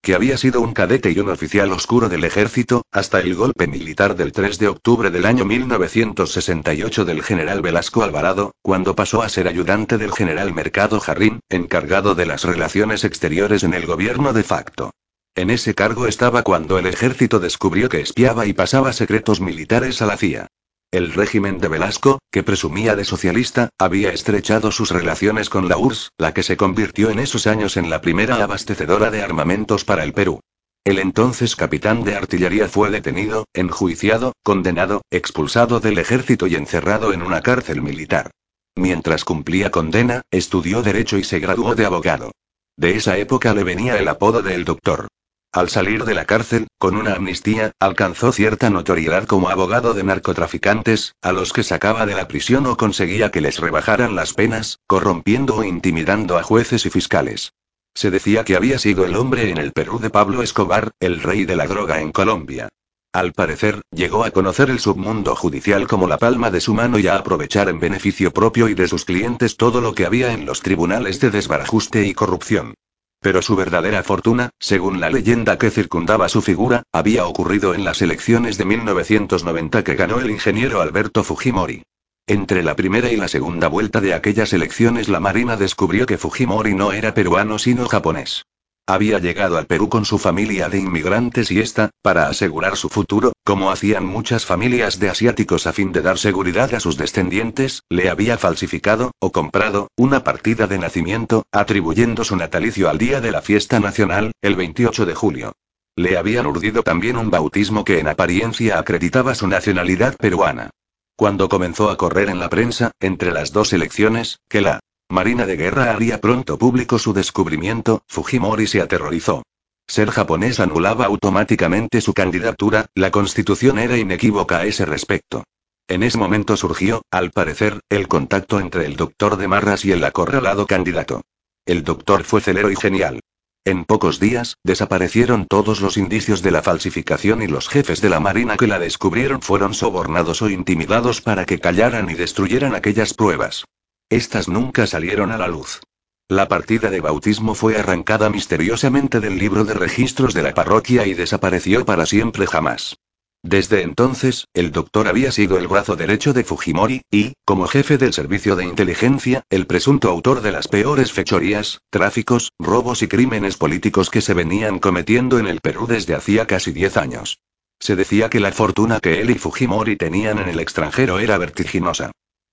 Que 0.00 0.14
había 0.14 0.38
sido 0.38 0.62
un 0.62 0.72
cadete 0.72 1.10
y 1.10 1.18
un 1.18 1.28
oficial 1.28 1.70
oscuro 1.70 2.08
del 2.08 2.24
ejército, 2.24 2.86
hasta 2.90 3.20
el 3.20 3.34
golpe 3.34 3.66
militar 3.66 4.16
del 4.16 4.32
3 4.32 4.58
de 4.58 4.68
octubre 4.68 5.10
del 5.10 5.26
año 5.26 5.44
1968 5.44 7.04
del 7.04 7.22
general 7.22 7.60
Velasco 7.60 8.02
Alvarado, 8.02 8.52
cuando 8.62 8.96
pasó 8.96 9.20
a 9.20 9.28
ser 9.28 9.46
ayudante 9.46 9.98
del 9.98 10.12
general 10.12 10.54
Mercado 10.54 10.98
Jarrín, 10.98 11.40
encargado 11.50 12.14
de 12.14 12.24
las 12.24 12.44
relaciones 12.44 13.04
exteriores 13.04 13.64
en 13.64 13.74
el 13.74 13.84
gobierno 13.84 14.32
de 14.32 14.44
facto. 14.44 14.92
En 15.38 15.50
ese 15.50 15.72
cargo 15.72 16.08
estaba 16.08 16.42
cuando 16.42 16.80
el 16.80 16.86
ejército 16.88 17.38
descubrió 17.38 17.88
que 17.88 18.00
espiaba 18.00 18.46
y 18.46 18.54
pasaba 18.54 18.92
secretos 18.92 19.40
militares 19.40 20.02
a 20.02 20.06
la 20.06 20.16
CIA. 20.16 20.48
El 20.90 21.12
régimen 21.12 21.58
de 21.58 21.68
Velasco, 21.68 22.18
que 22.32 22.42
presumía 22.42 22.96
de 22.96 23.04
socialista, 23.04 23.68
había 23.78 24.10
estrechado 24.10 24.72
sus 24.72 24.90
relaciones 24.90 25.48
con 25.48 25.68
la 25.68 25.78
URSS, 25.78 26.08
la 26.18 26.34
que 26.34 26.42
se 26.42 26.56
convirtió 26.56 27.10
en 27.10 27.20
esos 27.20 27.46
años 27.46 27.76
en 27.76 27.88
la 27.88 28.00
primera 28.00 28.42
abastecedora 28.42 29.12
de 29.12 29.22
armamentos 29.22 29.84
para 29.84 30.02
el 30.02 30.12
Perú. 30.12 30.40
El 30.82 30.98
entonces 30.98 31.54
capitán 31.54 32.02
de 32.02 32.16
artillería 32.16 32.66
fue 32.66 32.90
detenido, 32.90 33.44
enjuiciado, 33.54 34.32
condenado, 34.42 35.02
expulsado 35.08 35.78
del 35.78 35.98
ejército 35.98 36.48
y 36.48 36.56
encerrado 36.56 37.12
en 37.12 37.22
una 37.22 37.42
cárcel 37.42 37.80
militar. 37.80 38.32
Mientras 38.74 39.24
cumplía 39.24 39.70
condena, 39.70 40.22
estudió 40.32 40.82
derecho 40.82 41.16
y 41.16 41.22
se 41.22 41.38
graduó 41.38 41.76
de 41.76 41.86
abogado. 41.86 42.32
De 42.76 42.96
esa 42.96 43.18
época 43.18 43.54
le 43.54 43.62
venía 43.62 43.98
el 43.98 44.08
apodo 44.08 44.42
de 44.42 44.56
El 44.56 44.64
Doctor. 44.64 45.06
Al 45.52 45.70
salir 45.70 46.04
de 46.04 46.12
la 46.12 46.26
cárcel, 46.26 46.66
con 46.78 46.94
una 46.94 47.14
amnistía, 47.14 47.72
alcanzó 47.80 48.32
cierta 48.32 48.68
notoriedad 48.68 49.24
como 49.24 49.48
abogado 49.48 49.94
de 49.94 50.04
narcotraficantes, 50.04 51.14
a 51.22 51.32
los 51.32 51.54
que 51.54 51.62
sacaba 51.62 52.04
de 52.04 52.14
la 52.14 52.28
prisión 52.28 52.66
o 52.66 52.76
conseguía 52.76 53.30
que 53.30 53.40
les 53.40 53.58
rebajaran 53.58 54.14
las 54.14 54.34
penas, 54.34 54.78
corrompiendo 54.86 55.56
o 55.56 55.64
intimidando 55.64 56.36
a 56.36 56.42
jueces 56.42 56.84
y 56.84 56.90
fiscales. 56.90 57.54
Se 57.94 58.10
decía 58.10 58.44
que 58.44 58.56
había 58.56 58.78
sido 58.78 59.06
el 59.06 59.16
hombre 59.16 59.50
en 59.50 59.56
el 59.56 59.72
Perú 59.72 59.98
de 59.98 60.10
Pablo 60.10 60.42
Escobar, 60.42 60.90
el 61.00 61.22
rey 61.22 61.46
de 61.46 61.56
la 61.56 61.66
droga 61.66 62.02
en 62.02 62.12
Colombia. 62.12 62.68
Al 63.14 63.32
parecer, 63.32 63.80
llegó 63.90 64.24
a 64.24 64.30
conocer 64.30 64.68
el 64.68 64.80
submundo 64.80 65.34
judicial 65.34 65.88
como 65.88 66.06
la 66.06 66.18
palma 66.18 66.50
de 66.50 66.60
su 66.60 66.74
mano 66.74 66.98
y 66.98 67.08
a 67.08 67.16
aprovechar 67.16 67.70
en 67.70 67.80
beneficio 67.80 68.32
propio 68.32 68.68
y 68.68 68.74
de 68.74 68.86
sus 68.86 69.06
clientes 69.06 69.56
todo 69.56 69.80
lo 69.80 69.94
que 69.94 70.04
había 70.04 70.34
en 70.34 70.44
los 70.44 70.60
tribunales 70.60 71.18
de 71.20 71.30
desbarajuste 71.30 72.06
y 72.06 72.12
corrupción. 72.12 72.74
Pero 73.20 73.42
su 73.42 73.56
verdadera 73.56 74.02
fortuna, 74.02 74.50
según 74.60 75.00
la 75.00 75.10
leyenda 75.10 75.58
que 75.58 75.70
circundaba 75.70 76.28
su 76.28 76.40
figura, 76.40 76.84
había 76.92 77.26
ocurrido 77.26 77.74
en 77.74 77.84
las 77.84 78.00
elecciones 78.00 78.58
de 78.58 78.64
1990 78.64 79.82
que 79.82 79.94
ganó 79.96 80.20
el 80.20 80.30
ingeniero 80.30 80.80
Alberto 80.80 81.24
Fujimori. 81.24 81.82
Entre 82.26 82.62
la 82.62 82.76
primera 82.76 83.10
y 83.10 83.16
la 83.16 83.26
segunda 83.26 83.68
vuelta 83.68 84.00
de 84.00 84.14
aquellas 84.14 84.52
elecciones 84.52 85.08
la 85.08 85.18
Marina 85.18 85.56
descubrió 85.56 86.06
que 86.06 86.18
Fujimori 86.18 86.74
no 86.74 86.92
era 86.92 87.14
peruano 87.14 87.58
sino 87.58 87.88
japonés. 87.88 88.44
Había 88.90 89.18
llegado 89.18 89.58
al 89.58 89.66
Perú 89.66 89.90
con 89.90 90.06
su 90.06 90.16
familia 90.16 90.70
de 90.70 90.78
inmigrantes 90.78 91.50
y 91.50 91.60
esta, 91.60 91.90
para 92.00 92.28
asegurar 92.28 92.74
su 92.78 92.88
futuro, 92.88 93.34
como 93.44 93.70
hacían 93.70 94.06
muchas 94.06 94.46
familias 94.46 94.98
de 94.98 95.10
asiáticos 95.10 95.66
a 95.66 95.74
fin 95.74 95.92
de 95.92 96.00
dar 96.00 96.16
seguridad 96.16 96.72
a 96.72 96.80
sus 96.80 96.96
descendientes, 96.96 97.82
le 97.90 98.08
había 98.08 98.38
falsificado, 98.38 99.10
o 99.20 99.30
comprado, 99.30 99.88
una 99.98 100.24
partida 100.24 100.66
de 100.66 100.78
nacimiento, 100.78 101.44
atribuyendo 101.52 102.24
su 102.24 102.34
natalicio 102.36 102.88
al 102.88 102.96
día 102.96 103.20
de 103.20 103.30
la 103.30 103.42
fiesta 103.42 103.78
nacional, 103.78 104.32
el 104.40 104.56
28 104.56 105.04
de 105.04 105.14
julio. 105.14 105.52
Le 105.94 106.16
habían 106.16 106.46
urdido 106.46 106.82
también 106.82 107.18
un 107.18 107.28
bautismo 107.28 107.84
que 107.84 107.98
en 107.98 108.08
apariencia 108.08 108.78
acreditaba 108.78 109.34
su 109.34 109.48
nacionalidad 109.48 110.16
peruana. 110.16 110.70
Cuando 111.14 111.50
comenzó 111.50 111.90
a 111.90 111.98
correr 111.98 112.30
en 112.30 112.38
la 112.38 112.48
prensa, 112.48 112.92
entre 113.00 113.32
las 113.32 113.52
dos 113.52 113.74
elecciones, 113.74 114.38
que 114.48 114.62
la 114.62 114.80
Marina 115.10 115.46
de 115.46 115.56
Guerra 115.56 115.90
haría 115.90 116.20
pronto 116.20 116.58
público 116.58 116.98
su 116.98 117.14
descubrimiento, 117.14 118.02
Fujimori 118.08 118.66
se 118.66 118.82
aterrorizó. 118.82 119.42
Ser 119.86 120.10
japonés 120.10 120.60
anulaba 120.60 121.06
automáticamente 121.06 122.02
su 122.02 122.12
candidatura, 122.12 122.86
la 122.94 123.10
constitución 123.10 123.78
era 123.78 123.96
inequívoca 123.96 124.58
a 124.58 124.66
ese 124.66 124.84
respecto. 124.84 125.44
En 125.88 126.02
ese 126.02 126.18
momento 126.18 126.58
surgió, 126.58 127.00
al 127.10 127.30
parecer, 127.30 127.80
el 127.88 128.06
contacto 128.06 128.60
entre 128.60 128.84
el 128.84 128.96
doctor 128.96 129.38
de 129.38 129.48
Marras 129.48 129.86
y 129.86 129.92
el 129.92 130.04
acorralado 130.04 130.66
candidato. 130.66 131.22
El 131.64 131.84
doctor 131.84 132.24
fue 132.24 132.42
celero 132.42 132.70
y 132.70 132.76
genial. 132.76 133.20
En 133.64 133.86
pocos 133.86 134.20
días, 134.20 134.56
desaparecieron 134.62 135.46
todos 135.46 135.80
los 135.80 135.96
indicios 135.96 136.42
de 136.42 136.50
la 136.50 136.60
falsificación 136.60 137.40
y 137.40 137.46
los 137.46 137.70
jefes 137.70 138.02
de 138.02 138.10
la 138.10 138.20
Marina 138.20 138.58
que 138.58 138.66
la 138.66 138.78
descubrieron 138.78 139.40
fueron 139.40 139.72
sobornados 139.72 140.42
o 140.42 140.50
intimidados 140.50 141.22
para 141.22 141.46
que 141.46 141.58
callaran 141.58 142.10
y 142.10 142.14
destruyeran 142.14 142.74
aquellas 142.74 143.14
pruebas. 143.14 143.64
Estas 144.10 144.48
nunca 144.48 144.86
salieron 144.86 145.32
a 145.32 145.38
la 145.38 145.48
luz. 145.48 145.80
La 146.28 146.48
partida 146.48 146.90
de 146.90 147.00
bautismo 147.00 147.54
fue 147.54 147.76
arrancada 147.76 148.30
misteriosamente 148.30 149.20
del 149.20 149.38
libro 149.38 149.64
de 149.64 149.74
registros 149.74 150.32
de 150.32 150.42
la 150.42 150.54
parroquia 150.54 151.06
y 151.06 151.12
desapareció 151.12 151.84
para 151.84 152.06
siempre 152.06 152.46
jamás. 152.46 152.96
Desde 153.42 153.82
entonces, 153.82 154.46
el 154.52 154.72
doctor 154.72 155.08
había 155.08 155.30
sido 155.30 155.58
el 155.58 155.68
brazo 155.68 155.94
derecho 155.94 156.32
de 156.32 156.42
Fujimori, 156.42 157.02
y, 157.10 157.34
como 157.44 157.66
jefe 157.66 157.98
del 157.98 158.12
servicio 158.12 158.56
de 158.56 158.64
inteligencia, 158.64 159.42
el 159.50 159.66
presunto 159.66 160.08
autor 160.08 160.40
de 160.40 160.52
las 160.52 160.68
peores 160.68 161.12
fechorías, 161.12 161.80
tráficos, 161.90 162.52
robos 162.58 163.02
y 163.02 163.08
crímenes 163.08 163.56
políticos 163.56 164.10
que 164.10 164.22
se 164.22 164.34
venían 164.34 164.78
cometiendo 164.78 165.38
en 165.38 165.46
el 165.46 165.60
Perú 165.60 165.86
desde 165.86 166.14
hacía 166.14 166.46
casi 166.46 166.72
10 166.72 166.96
años. 166.96 167.38
Se 167.78 167.94
decía 167.94 168.28
que 168.28 168.40
la 168.40 168.52
fortuna 168.52 169.00
que 169.00 169.20
él 169.20 169.30
y 169.30 169.34
Fujimori 169.34 169.96
tenían 169.96 170.38
en 170.38 170.48
el 170.48 170.60
extranjero 170.60 171.20
era 171.20 171.38
vertiginosa. 171.38 172.10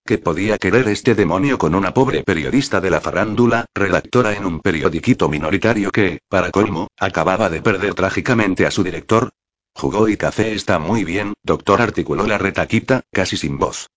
¿Qué 0.08 0.20
podía 0.20 0.60
querer 0.60 0.88
este 0.90 1.16
demonio 1.16 1.58
con 1.58 1.74
una 1.74 1.92
pobre 1.92 2.22
periodista 2.22 2.80
de 2.80 2.92
la 2.92 3.02
farándula, 3.02 3.66
redactora 3.74 4.34
en 4.36 4.46
un 4.46 4.60
periodiquito 4.60 5.28
minoritario 5.30 5.92
que, 5.92 6.20
para 6.30 6.52
colmo, 6.52 6.90
acababa 7.00 7.50
de 7.50 7.64
perder 7.64 7.96
trágicamente 7.96 8.68
a 8.68 8.72
su 8.72 8.84
director? 8.84 9.32
Jugó 9.74 10.08
y 10.08 10.16
café 10.16 10.54
está 10.54 10.78
muy 10.78 11.04
bien, 11.04 11.34
doctor, 11.42 11.82
articuló 11.82 12.28
la 12.28 12.38
retaquita, 12.38 13.02
casi 13.12 13.36
sin 13.36 13.58
voz. 13.58 13.88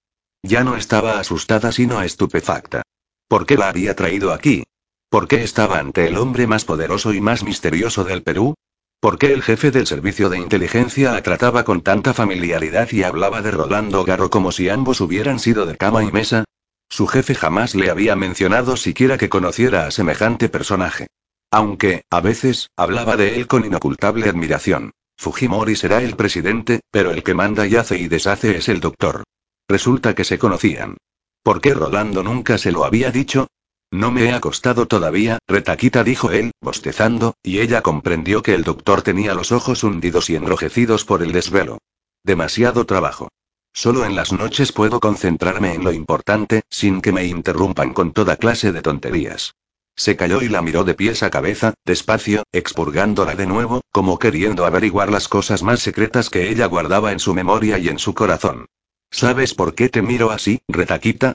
Ya 0.42 0.64
no 0.64 0.76
estaba 0.76 1.20
asustada 1.20 1.72
sino 1.72 2.00
estupefacta. 2.00 2.80
¿Por 3.28 3.44
qué 3.44 3.58
la 3.58 3.68
había 3.68 3.94
traído 3.94 4.32
aquí? 4.32 4.64
¿Por 5.10 5.28
qué 5.28 5.44
estaba 5.44 5.78
ante 5.78 6.06
el 6.06 6.16
hombre 6.16 6.46
más 6.46 6.64
poderoso 6.64 7.12
y 7.12 7.20
más 7.20 7.44
misterioso 7.44 8.04
del 8.04 8.22
Perú? 8.22 8.54
¿Por 9.00 9.16
qué 9.16 9.32
el 9.32 9.42
jefe 9.42 9.70
del 9.70 9.86
servicio 9.86 10.28
de 10.28 10.38
inteligencia 10.38 11.12
la 11.12 11.22
trataba 11.22 11.62
con 11.62 11.82
tanta 11.82 12.14
familiaridad 12.14 12.88
y 12.90 13.04
hablaba 13.04 13.42
de 13.42 13.52
Rolando 13.52 14.04
Garro 14.04 14.28
como 14.28 14.50
si 14.50 14.68
ambos 14.68 15.00
hubieran 15.00 15.38
sido 15.38 15.66
de 15.66 15.76
cama 15.76 16.02
y 16.02 16.10
mesa? 16.10 16.42
Su 16.88 17.06
jefe 17.06 17.36
jamás 17.36 17.76
le 17.76 17.90
había 17.90 18.16
mencionado 18.16 18.76
siquiera 18.76 19.16
que 19.16 19.28
conociera 19.28 19.86
a 19.86 19.92
semejante 19.92 20.48
personaje. 20.48 21.06
Aunque, 21.52 22.02
a 22.10 22.20
veces, 22.20 22.70
hablaba 22.76 23.16
de 23.16 23.36
él 23.36 23.46
con 23.46 23.64
inocultable 23.64 24.28
admiración. 24.28 24.90
Fujimori 25.16 25.76
será 25.76 26.02
el 26.02 26.16
presidente, 26.16 26.80
pero 26.90 27.12
el 27.12 27.22
que 27.22 27.34
manda 27.34 27.68
y 27.68 27.76
hace 27.76 27.98
y 27.98 28.08
deshace 28.08 28.56
es 28.56 28.68
el 28.68 28.80
doctor. 28.80 29.22
Resulta 29.68 30.16
que 30.16 30.24
se 30.24 30.40
conocían. 30.40 30.96
¿Por 31.44 31.60
qué 31.60 31.72
Rolando 31.72 32.24
nunca 32.24 32.58
se 32.58 32.72
lo 32.72 32.84
había 32.84 33.12
dicho? 33.12 33.46
No 33.90 34.10
me 34.10 34.24
he 34.24 34.32
acostado 34.32 34.86
todavía, 34.86 35.38
retaquita 35.48 36.04
dijo 36.04 36.30
él, 36.30 36.50
bostezando, 36.60 37.34
y 37.42 37.60
ella 37.60 37.80
comprendió 37.80 38.42
que 38.42 38.54
el 38.54 38.62
doctor 38.62 39.02
tenía 39.02 39.32
los 39.34 39.50
ojos 39.50 39.82
hundidos 39.82 40.28
y 40.28 40.36
enrojecidos 40.36 41.04
por 41.04 41.22
el 41.22 41.32
desvelo. 41.32 41.78
Demasiado 42.22 42.84
trabajo. 42.84 43.28
Solo 43.72 44.04
en 44.04 44.14
las 44.14 44.32
noches 44.32 44.72
puedo 44.72 45.00
concentrarme 45.00 45.72
en 45.72 45.84
lo 45.84 45.92
importante, 45.92 46.62
sin 46.68 47.00
que 47.00 47.12
me 47.12 47.24
interrumpan 47.24 47.94
con 47.94 48.12
toda 48.12 48.36
clase 48.36 48.72
de 48.72 48.82
tonterías. 48.82 49.54
Se 49.96 50.16
calló 50.16 50.42
y 50.42 50.48
la 50.48 50.62
miró 50.62 50.84
de 50.84 50.94
pies 50.94 51.22
a 51.22 51.30
cabeza, 51.30 51.74
despacio, 51.84 52.44
expurgándola 52.52 53.34
de 53.34 53.46
nuevo, 53.46 53.80
como 53.90 54.18
queriendo 54.18 54.66
averiguar 54.66 55.10
las 55.10 55.28
cosas 55.28 55.62
más 55.62 55.80
secretas 55.80 56.28
que 56.28 56.50
ella 56.50 56.66
guardaba 56.66 57.12
en 57.12 57.20
su 57.20 57.34
memoria 57.34 57.78
y 57.78 57.88
en 57.88 57.98
su 57.98 58.14
corazón. 58.14 58.66
¿Sabes 59.10 59.54
por 59.54 59.74
qué 59.74 59.88
te 59.88 60.02
miro 60.02 60.30
así, 60.30 60.60
retaquita? 60.68 61.34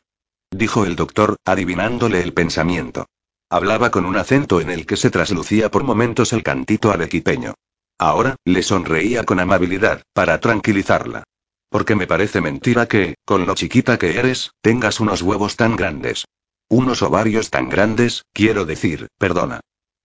Dijo 0.55 0.86
el 0.86 0.95
doctor, 0.95 1.38
adivinándole 1.45 2.22
el 2.22 2.33
pensamiento. 2.33 3.05
Hablaba 3.50 3.91
con 3.91 4.05
un 4.05 4.17
acento 4.17 4.62
en 4.62 4.69
el 4.69 4.86
que 4.86 4.98
se 4.98 5.12
traslucía 5.12 5.69
por 5.69 5.83
momentos 5.83 6.33
el 6.33 6.43
cantito 6.43 6.91
arequipeño. 6.91 7.53
Ahora, 8.00 8.36
le 8.45 8.63
sonreía 8.63 9.24
con 9.24 9.39
amabilidad, 9.39 10.03
para 10.13 10.39
tranquilizarla. 10.39 11.24
Porque 11.69 11.95
me 11.95 12.07
parece 12.07 12.41
mentira 12.41 12.88
que, 12.88 13.15
con 13.25 13.45
lo 13.45 13.55
chiquita 13.55 13.98
que 13.98 14.17
eres, 14.19 14.51
tengas 14.62 15.00
unos 15.00 15.22
huevos 15.22 15.55
tan 15.55 15.75
grandes. 15.75 16.25
Unos 16.69 17.01
ovarios 17.01 17.50
tan 17.50 17.69
grandes, 17.69 18.24
quiero 18.33 18.65
decir, 18.65 19.07
perdona. 19.17 19.60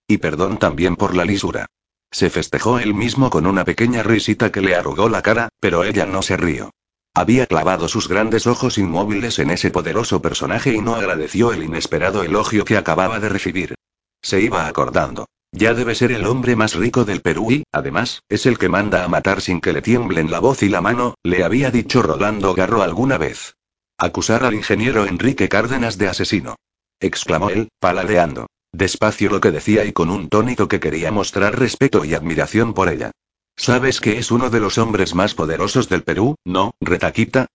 Y 0.07 0.19
perdón 0.19 0.59
también 0.59 0.97
por 0.97 1.15
la 1.15 1.25
lisura. 1.25 1.67
Se 2.11 2.31
festejó 2.31 2.79
él 2.79 2.95
mismo 2.95 3.31
con 3.31 3.47
una 3.47 3.65
pequeña 3.65 4.03
risita 4.03 4.51
que 4.51 4.63
le 4.63 4.75
arrugó 4.75 5.09
la 5.09 5.23
cara, 5.23 5.51
pero 5.61 5.85
ella 5.85 6.07
no 6.07 6.23
se 6.23 6.37
rió. 6.37 6.71
Había 7.19 7.49
clavado 7.49 7.89
sus 7.89 8.07
grandes 8.07 8.47
ojos 8.47 8.79
inmóviles 8.79 9.41
en 9.41 9.51
ese 9.51 9.73
poderoso 9.73 10.23
personaje 10.23 10.73
y 10.73 10.81
no 10.81 10.95
agradeció 10.95 11.53
el 11.53 11.65
inesperado 11.65 12.23
elogio 12.23 12.65
que 12.65 12.77
acababa 12.77 13.19
de 13.19 13.29
recibir. 13.29 13.75
Se 14.23 14.41
iba 14.41 14.69
acordando. 14.69 15.27
Ya 15.51 15.75
debe 15.75 15.97
ser 15.97 16.13
el 16.13 16.25
hombre 16.29 16.55
más 16.55 16.77
rico 16.77 17.05
del 17.05 17.21
Perú 17.21 17.51
y, 17.51 17.65
además, 17.73 18.23
es 18.29 18.47
el 18.47 18.57
que 18.57 18.69
manda 18.69 19.03
a 19.03 19.09
matar 19.09 19.41
sin 19.41 19.61
que 19.61 19.73
le 19.73 19.83
tiemblen 19.83 20.31
la 20.31 20.39
voz 20.39 20.63
y 20.63 20.69
la 20.69 20.81
mano, 20.81 21.17
le 21.25 21.43
había 21.43 21.73
dicho 21.73 22.03
Rolando 22.03 22.55
Garro 22.55 22.83
alguna 22.83 23.19
vez. 23.19 23.57
Acusar 23.99 24.45
al 24.45 24.55
ingeniero 24.55 25.05
Enrique 25.05 25.49
Cárdenas 25.49 25.99
de 25.99 26.07
asesino. 26.07 26.55
exclamó 27.01 27.51
él, 27.51 27.69
paladeando. 27.81 28.47
Despacio 28.71 29.29
lo 29.29 29.41
que 29.41 29.51
decía 29.51 29.85
y 29.85 29.93
con 29.93 30.11
un 30.11 30.29
tónito 30.29 30.69
que 30.69 30.79
quería 30.79 31.11
mostrar 31.11 31.59
respeto 31.59 32.05
y 32.05 32.15
admiración 32.15 32.75
por 32.75 32.89
ella. 32.89 33.11
¿Sabes 33.59 34.01
que 34.01 34.19
es 34.19 34.31
uno 34.31 34.51
de 34.51 34.61
los 34.61 34.79
hombres 34.79 35.17
más 35.17 35.35
poderosos 35.35 35.89
del 35.89 36.05
Perú, 36.05 36.37
no, 36.45 36.71
Retaquita? 36.81 37.49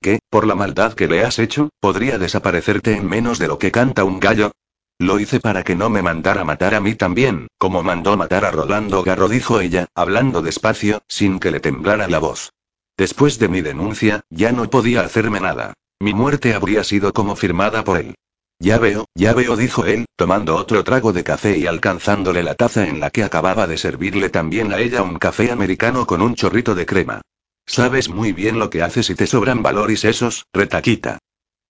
¿Qué, 0.00 0.20
por 0.30 0.46
la 0.46 0.54
maldad 0.54 0.94
que 0.94 1.08
le 1.08 1.24
has 1.24 1.40
hecho, 1.40 1.70
podría 1.80 2.16
desaparecerte 2.16 2.94
en 2.94 3.08
menos 3.08 3.40
de 3.40 3.48
lo 3.48 3.58
que 3.58 3.72
canta 3.72 4.04
un 4.04 4.20
gallo? 4.20 4.52
Lo 5.00 5.18
hice 5.18 5.40
para 5.40 5.64
que 5.64 5.74
no 5.74 5.90
me 5.90 6.00
mandara 6.00 6.44
matar 6.44 6.76
a 6.76 6.80
mí 6.80 6.94
también, 6.94 7.48
como 7.58 7.82
mandó 7.82 8.16
matar 8.16 8.44
a 8.44 8.52
Rolando 8.52 9.02
Garro, 9.02 9.28
dijo 9.28 9.60
ella, 9.60 9.88
hablando 9.96 10.42
despacio, 10.42 11.02
sin 11.08 11.40
que 11.40 11.50
le 11.50 11.58
temblara 11.58 12.06
la 12.06 12.20
voz. 12.20 12.52
Después 12.96 13.40
de 13.40 13.48
mi 13.48 13.60
denuncia, 13.60 14.20
ya 14.30 14.52
no 14.52 14.70
podía 14.70 15.00
hacerme 15.00 15.40
nada. 15.40 15.74
Mi 15.98 16.14
muerte 16.14 16.54
habría 16.54 16.84
sido 16.84 17.12
como 17.12 17.34
firmada 17.34 17.82
por 17.82 17.98
él. 17.98 18.14
Ya 18.60 18.78
veo, 18.78 19.06
ya 19.14 19.34
veo, 19.34 19.56
dijo 19.56 19.86
él, 19.86 20.06
tomando 20.16 20.56
otro 20.56 20.82
trago 20.82 21.12
de 21.12 21.22
café 21.22 21.56
y 21.58 21.66
alcanzándole 21.66 22.42
la 22.42 22.56
taza 22.56 22.88
en 22.88 22.98
la 22.98 23.10
que 23.10 23.22
acababa 23.22 23.68
de 23.68 23.78
servirle 23.78 24.30
también 24.30 24.72
a 24.72 24.80
ella 24.80 25.02
un 25.02 25.18
café 25.18 25.52
americano 25.52 26.06
con 26.06 26.22
un 26.22 26.34
chorrito 26.34 26.74
de 26.74 26.84
crema. 26.84 27.20
Sabes 27.66 28.08
muy 28.08 28.32
bien 28.32 28.58
lo 28.58 28.68
que 28.68 28.82
haces 28.82 29.10
y 29.10 29.14
te 29.14 29.28
sobran 29.28 29.62
valor 29.62 29.92
y 29.92 29.96
sesos, 29.96 30.44
retaquita. 30.52 31.18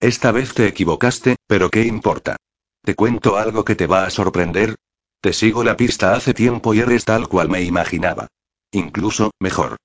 Esta 0.01 0.33
vez 0.33 0.55
te 0.55 0.67
equivocaste, 0.67 1.37
pero 1.47 1.69
¿qué 1.69 1.83
importa? 1.83 2.37
Te 2.83 2.95
cuento 2.95 3.37
algo 3.37 3.65
que 3.65 3.75
te 3.75 3.87
va 3.87 4.05
a 4.05 4.11
sorprender. 4.11 4.77
Te 5.21 5.33
sigo 5.33 5.65
la 5.65 5.77
pista 5.77 6.15
hace 6.15 6.33
tiempo 6.33 6.73
y 6.73 6.81
eres 6.81 7.05
tal 7.05 7.29
cual 7.29 7.51
me 7.51 7.63
imaginaba. 7.63 8.29
Incluso, 8.71 9.33
mejor. 9.41 9.77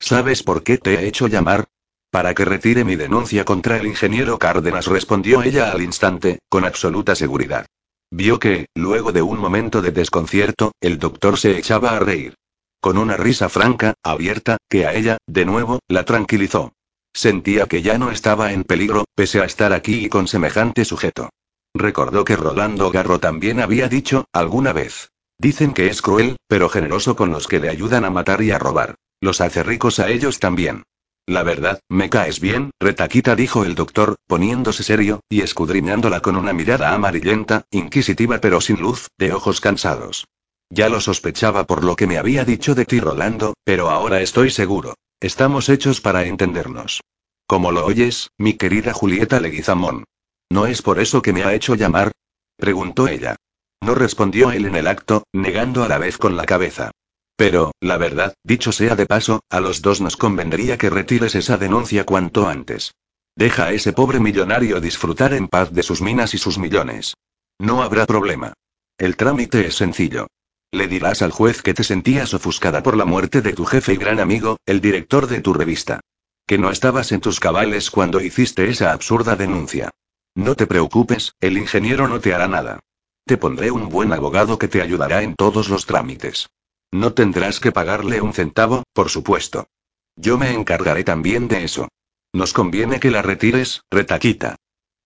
¿Sabes 0.00 0.42
por 0.42 0.64
qué 0.64 0.78
te 0.78 0.94
he 0.94 1.06
hecho 1.06 1.28
llamar? 1.28 1.66
Para 2.10 2.34
que 2.34 2.44
retire 2.44 2.84
mi 2.84 2.96
denuncia 2.96 3.44
contra 3.44 3.76
el 3.76 3.86
ingeniero 3.86 4.38
Cárdenas, 4.38 4.86
respondió 4.86 5.42
ella 5.42 5.70
al 5.70 5.82
instante, 5.82 6.38
con 6.48 6.64
absoluta 6.64 7.14
seguridad. 7.14 7.66
Vio 8.10 8.38
que, 8.38 8.66
luego 8.74 9.12
de 9.12 9.20
un 9.20 9.38
momento 9.38 9.82
de 9.82 9.90
desconcierto, 9.90 10.72
el 10.80 10.98
doctor 10.98 11.38
se 11.38 11.58
echaba 11.58 11.90
a 11.90 11.98
reír. 11.98 12.34
Con 12.80 12.96
una 12.96 13.16
risa 13.16 13.50
franca, 13.50 13.94
abierta, 14.02 14.56
que 14.70 14.86
a 14.86 14.94
ella, 14.94 15.18
de 15.26 15.44
nuevo, 15.44 15.80
la 15.88 16.04
tranquilizó. 16.04 16.72
Sentía 17.12 17.66
que 17.66 17.82
ya 17.82 17.98
no 17.98 18.10
estaba 18.10 18.52
en 18.52 18.64
peligro, 18.64 19.04
pese 19.14 19.40
a 19.40 19.44
estar 19.44 19.72
aquí 19.72 20.06
y 20.06 20.08
con 20.08 20.28
semejante 20.28 20.84
sujeto. 20.86 21.28
Recordó 21.74 22.24
que 22.24 22.36
Rolando 22.36 22.90
Garro 22.90 23.18
también 23.18 23.60
había 23.60 23.88
dicho, 23.88 24.24
alguna 24.32 24.72
vez. 24.72 25.10
Dicen 25.38 25.74
que 25.74 25.88
es 25.88 26.00
cruel, 26.00 26.36
pero 26.46 26.68
generoso 26.68 27.16
con 27.16 27.30
los 27.30 27.46
que 27.46 27.60
le 27.60 27.68
ayudan 27.68 28.04
a 28.04 28.10
matar 28.10 28.42
y 28.42 28.50
a 28.50 28.58
robar. 28.58 28.94
Los 29.20 29.40
hace 29.40 29.62
ricos 29.62 29.98
a 29.98 30.08
ellos 30.08 30.38
también. 30.38 30.84
La 31.28 31.42
verdad, 31.42 31.82
me 31.90 32.08
caes 32.08 32.40
bien, 32.40 32.70
retaquita 32.80 33.36
dijo 33.36 33.62
el 33.62 33.74
doctor, 33.74 34.16
poniéndose 34.26 34.82
serio, 34.82 35.20
y 35.28 35.42
escudriñándola 35.42 36.20
con 36.20 36.36
una 36.36 36.54
mirada 36.54 36.94
amarillenta, 36.94 37.66
inquisitiva 37.70 38.40
pero 38.40 38.62
sin 38.62 38.80
luz, 38.80 39.08
de 39.18 39.34
ojos 39.34 39.60
cansados. 39.60 40.26
Ya 40.70 40.88
lo 40.88 41.02
sospechaba 41.02 41.64
por 41.64 41.84
lo 41.84 41.96
que 41.96 42.06
me 42.06 42.16
había 42.16 42.46
dicho 42.46 42.74
de 42.74 42.86
ti 42.86 42.98
Rolando, 42.98 43.52
pero 43.62 43.90
ahora 43.90 44.22
estoy 44.22 44.48
seguro. 44.48 44.94
Estamos 45.20 45.68
hechos 45.68 46.00
para 46.00 46.24
entendernos. 46.24 47.02
¿Cómo 47.46 47.72
lo 47.72 47.84
oyes, 47.84 48.30
mi 48.38 48.54
querida 48.54 48.94
Julieta 48.94 49.38
Leguizamón? 49.38 50.04
¿No 50.48 50.64
es 50.64 50.80
por 50.80 50.98
eso 50.98 51.20
que 51.20 51.34
me 51.34 51.44
ha 51.44 51.52
hecho 51.52 51.74
llamar? 51.74 52.10
preguntó 52.56 53.06
ella. 53.06 53.36
No 53.82 53.94
respondió 53.94 54.50
él 54.50 54.64
en 54.64 54.76
el 54.76 54.86
acto, 54.86 55.24
negando 55.34 55.84
a 55.84 55.88
la 55.88 55.98
vez 55.98 56.16
con 56.16 56.38
la 56.38 56.46
cabeza. 56.46 56.90
Pero, 57.38 57.70
la 57.78 57.98
verdad, 57.98 58.34
dicho 58.42 58.72
sea 58.72 58.96
de 58.96 59.06
paso, 59.06 59.44
a 59.48 59.60
los 59.60 59.80
dos 59.80 60.00
nos 60.00 60.16
convendría 60.16 60.76
que 60.76 60.90
retires 60.90 61.36
esa 61.36 61.56
denuncia 61.56 62.02
cuanto 62.04 62.48
antes. 62.48 62.96
Deja 63.36 63.66
a 63.66 63.72
ese 63.72 63.92
pobre 63.92 64.18
millonario 64.18 64.80
disfrutar 64.80 65.32
en 65.32 65.46
paz 65.46 65.72
de 65.72 65.84
sus 65.84 66.02
minas 66.02 66.34
y 66.34 66.38
sus 66.38 66.58
millones. 66.58 67.14
No 67.60 67.84
habrá 67.84 68.06
problema. 68.06 68.54
El 68.98 69.16
trámite 69.16 69.64
es 69.64 69.76
sencillo. 69.76 70.26
Le 70.72 70.88
dirás 70.88 71.22
al 71.22 71.30
juez 71.30 71.62
que 71.62 71.74
te 71.74 71.84
sentías 71.84 72.34
ofuscada 72.34 72.82
por 72.82 72.96
la 72.96 73.04
muerte 73.04 73.40
de 73.40 73.52
tu 73.52 73.64
jefe 73.64 73.92
y 73.92 73.98
gran 73.98 74.18
amigo, 74.18 74.56
el 74.66 74.80
director 74.80 75.28
de 75.28 75.40
tu 75.40 75.54
revista. 75.54 76.00
Que 76.44 76.58
no 76.58 76.72
estabas 76.72 77.12
en 77.12 77.20
tus 77.20 77.38
cabales 77.38 77.92
cuando 77.92 78.20
hiciste 78.20 78.68
esa 78.68 78.90
absurda 78.90 79.36
denuncia. 79.36 79.90
No 80.34 80.56
te 80.56 80.66
preocupes, 80.66 81.34
el 81.38 81.56
ingeniero 81.56 82.08
no 82.08 82.18
te 82.18 82.34
hará 82.34 82.48
nada. 82.48 82.80
Te 83.24 83.36
pondré 83.36 83.70
un 83.70 83.90
buen 83.90 84.12
abogado 84.12 84.58
que 84.58 84.66
te 84.66 84.82
ayudará 84.82 85.22
en 85.22 85.36
todos 85.36 85.68
los 85.68 85.86
trámites. 85.86 86.48
No 86.92 87.12
tendrás 87.12 87.60
que 87.60 87.72
pagarle 87.72 88.20
un 88.20 88.32
centavo, 88.32 88.84
por 88.92 89.10
supuesto. 89.10 89.68
Yo 90.16 90.38
me 90.38 90.52
encargaré 90.52 91.04
también 91.04 91.48
de 91.48 91.64
eso. 91.64 91.88
Nos 92.32 92.52
conviene 92.52 93.00
que 93.00 93.10
la 93.10 93.22
retires, 93.22 93.82
retaquita. 93.90 94.56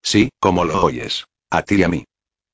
Sí, 0.02 0.30
como 0.40 0.64
lo 0.64 0.82
oyes. 0.82 1.26
A 1.50 1.62
ti 1.62 1.76
y 1.76 1.82
a 1.82 1.88
mí. 1.88 2.04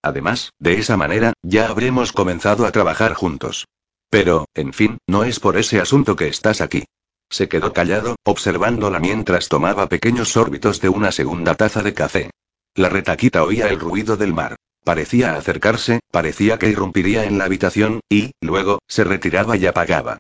Además, 0.03 0.51
de 0.59 0.79
esa 0.79 0.97
manera, 0.97 1.33
ya 1.43 1.69
habremos 1.69 2.13
comenzado 2.13 2.67
a 2.67 2.73
trabajar 2.73 3.15
juntos. 3.15 3.67
Pero, 4.11 4.47
en 4.55 4.73
fin, 4.73 4.99
no 5.07 5.25
es 5.25 5.41
por 5.41 5.57
ese 5.57 5.81
asunto 5.81 6.17
que 6.17 6.29
estás 6.29 6.61
aquí. 6.61 6.85
Se 7.31 7.49
quedó 7.49 7.73
callado, 7.73 8.17
observándola 8.25 9.01
mientras 9.01 9.49
tomaba 9.49 9.89
pequeños 9.89 10.37
órbitos 10.37 10.81
de 10.81 10.89
una 10.89 11.13
segunda 11.13 11.55
taza 11.55 11.83
de 11.83 11.93
café. 11.93 12.31
La 12.75 12.89
retaquita 12.89 13.43
oía 13.43 13.69
el 13.69 13.79
ruido 13.79 14.17
del 14.17 14.33
mar. 14.33 14.57
Parecía 14.89 15.37
acercarse, 15.37 16.01
parecía 16.11 16.59
que 16.59 16.71
irrumpiría 16.71 17.25
en 17.25 17.37
la 17.37 17.45
habitación, 17.45 18.01
y, 18.09 18.33
luego, 18.41 18.79
se 18.89 19.05
retiraba 19.05 19.55
y 19.59 19.67
apagaba. 19.67 20.17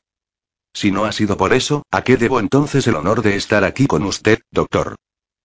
Si 0.74 0.90
no 0.90 1.06
ha 1.06 1.12
sido 1.12 1.38
por 1.38 1.54
eso, 1.54 1.84
¿a 1.90 2.04
qué 2.04 2.18
debo 2.18 2.38
entonces 2.38 2.86
el 2.86 2.96
honor 2.96 3.22
de 3.22 3.36
estar 3.36 3.64
aquí 3.64 3.86
con 3.86 4.02
usted, 4.02 4.40
doctor? 4.50 4.96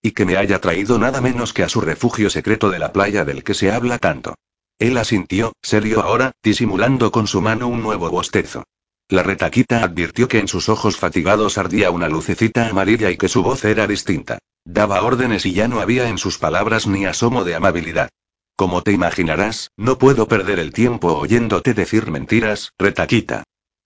Y 0.01 0.12
que 0.12 0.25
me 0.25 0.36
haya 0.36 0.60
traído 0.60 1.00
nada 1.00 1.22
menos 1.22 1.53
que 1.53 1.63
a 1.63 1.70
su 1.70 1.80
refugio 1.80 2.30
secreto 2.30 2.70
de 2.70 2.80
la 2.80 2.92
playa 2.92 3.24
del 3.24 3.46
que 3.46 3.53
se 3.53 3.72
habla 3.72 3.98
tanto. 3.98 4.36
Él 4.77 4.98
asintió, 4.98 5.53
serio 5.62 6.01
ahora, 6.01 6.34
disimulando 6.44 7.10
con 7.13 7.25
su 7.25 7.39
mano 7.39 7.70
un 7.70 7.82
nuevo 7.82 8.10
bostezo. 8.10 8.65
La 9.08 9.24
retaquita 9.24 9.86
advirtió 9.86 10.27
que 10.27 10.39
en 10.39 10.50
sus 10.50 10.68
ojos 10.68 10.98
fatigados 10.98 11.58
ardía 11.58 11.92
una 11.92 12.10
lucecita 12.10 12.68
amarilla 12.68 13.10
y 13.10 13.15
que 13.15 13.30
su 13.30 13.42
voz 13.42 13.63
era 13.63 13.88
distinta. 13.88 14.39
Daba 14.65 15.01
órdenes 15.01 15.46
y 15.46 15.53
ya 15.53 15.70
no 15.70 15.80
había 15.80 16.10
en 16.10 16.18
sus 16.18 16.38
palabras 16.38 16.88
ni 16.88 17.06
asomo 17.06 17.46
de 17.46 17.56
amabilidad. 17.56 18.10
Como 18.56 18.84
te 18.84 18.92
imaginarás, 18.92 19.72
no 19.78 19.98
puedo 19.98 20.28
perder 20.28 20.60
el 20.60 20.74
tiempo 20.74 21.14
oyéndote 21.18 21.74
decir 21.74 22.12
mentiras, 22.12 22.72
retaquita. 22.78 23.44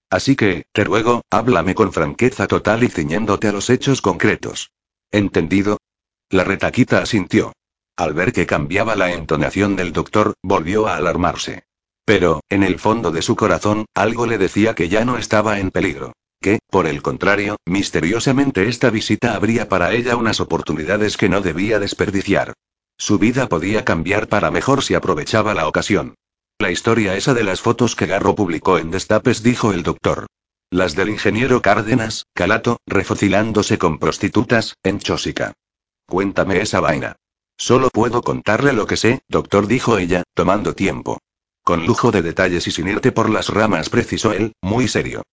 Así 0.10 0.36
que, 0.36 0.66
te 0.74 0.84
ruego, 0.84 1.22
háblame 1.30 1.76
con 1.76 1.94
franqueza 1.94 2.48
total 2.48 2.84
y 2.84 2.90
ciñéndote 2.90 3.48
a 3.48 3.52
los 3.52 3.70
hechos 3.70 4.02
concretos. 4.02 4.72
¿Entendido? 5.12 5.78
La 6.30 6.44
retaquita 6.44 7.02
asintió. 7.02 7.54
Al 7.96 8.14
ver 8.14 8.34
que 8.34 8.46
cambiaba 8.46 8.96
la 8.96 9.12
entonación 9.12 9.76
del 9.76 9.94
doctor, 9.94 10.34
volvió 10.44 10.88
a 10.88 10.98
alarmarse. 10.98 11.64
Pero, 12.06 12.42
en 12.50 12.64
el 12.64 12.80
fondo 12.80 13.12
de 13.12 13.22
su 13.22 13.36
corazón, 13.36 13.86
algo 13.94 14.28
le 14.28 14.38
decía 14.38 14.76
que 14.76 14.88
ya 14.88 15.04
no 15.04 15.18
estaba 15.18 15.60
en 15.60 15.72
peligro. 15.72 16.14
Que, 16.40 16.60
por 16.70 16.88
el 16.88 17.02
contrario, 17.02 17.58
misteriosamente 17.66 18.68
esta 18.68 18.90
visita 18.90 19.34
habría 19.34 19.68
para 19.68 19.94
ella 19.94 20.16
unas 20.16 20.40
oportunidades 20.40 21.18
que 21.18 21.30
no 21.30 21.42
debía 21.42 21.80
desperdiciar. 21.80 22.54
Su 22.98 23.20
vida 23.20 23.48
podía 23.48 23.86
cambiar 23.86 24.28
para 24.28 24.52
mejor 24.52 24.84
si 24.84 24.96
aprovechaba 24.96 25.54
la 25.54 25.68
ocasión. 25.68 26.16
La 26.60 26.72
historia 26.72 27.16
esa 27.16 27.34
de 27.34 27.44
las 27.44 27.62
fotos 27.62 27.96
que 27.96 28.08
Garro 28.08 28.36
publicó 28.36 28.80
en 28.80 28.90
Destapes, 28.90 29.44
dijo 29.44 29.72
el 29.72 29.84
doctor. 29.84 30.26
Las 30.72 30.96
del 30.96 31.10
ingeniero 31.10 31.62
Cárdenas, 31.62 32.26
Calato, 32.34 32.80
refocilándose 32.88 33.78
con 33.78 34.00
prostitutas, 34.00 34.76
en 34.84 35.00
Chosica. 35.00 35.54
Cuéntame 36.08 36.60
esa 36.60 36.80
vaina. 36.80 37.16
Solo 37.58 37.90
puedo 37.90 38.22
contarle 38.22 38.74
lo 38.74 38.88
que 38.88 38.98
sé, 38.98 39.22
doctor, 39.28 39.68
dijo 39.68 39.98
ella, 39.98 40.24
tomando 40.34 40.74
tiempo. 40.74 41.20
Con 41.64 41.86
lujo 41.86 42.12
de 42.12 42.22
detalles 42.22 42.66
y 42.68 42.72
sin 42.72 42.88
irte 42.88 43.12
por 43.12 43.30
las 43.30 43.50
ramas, 43.50 43.90
precisó 43.90 44.32
él, 44.32 44.54
muy 44.62 44.88
serio. 44.88 45.24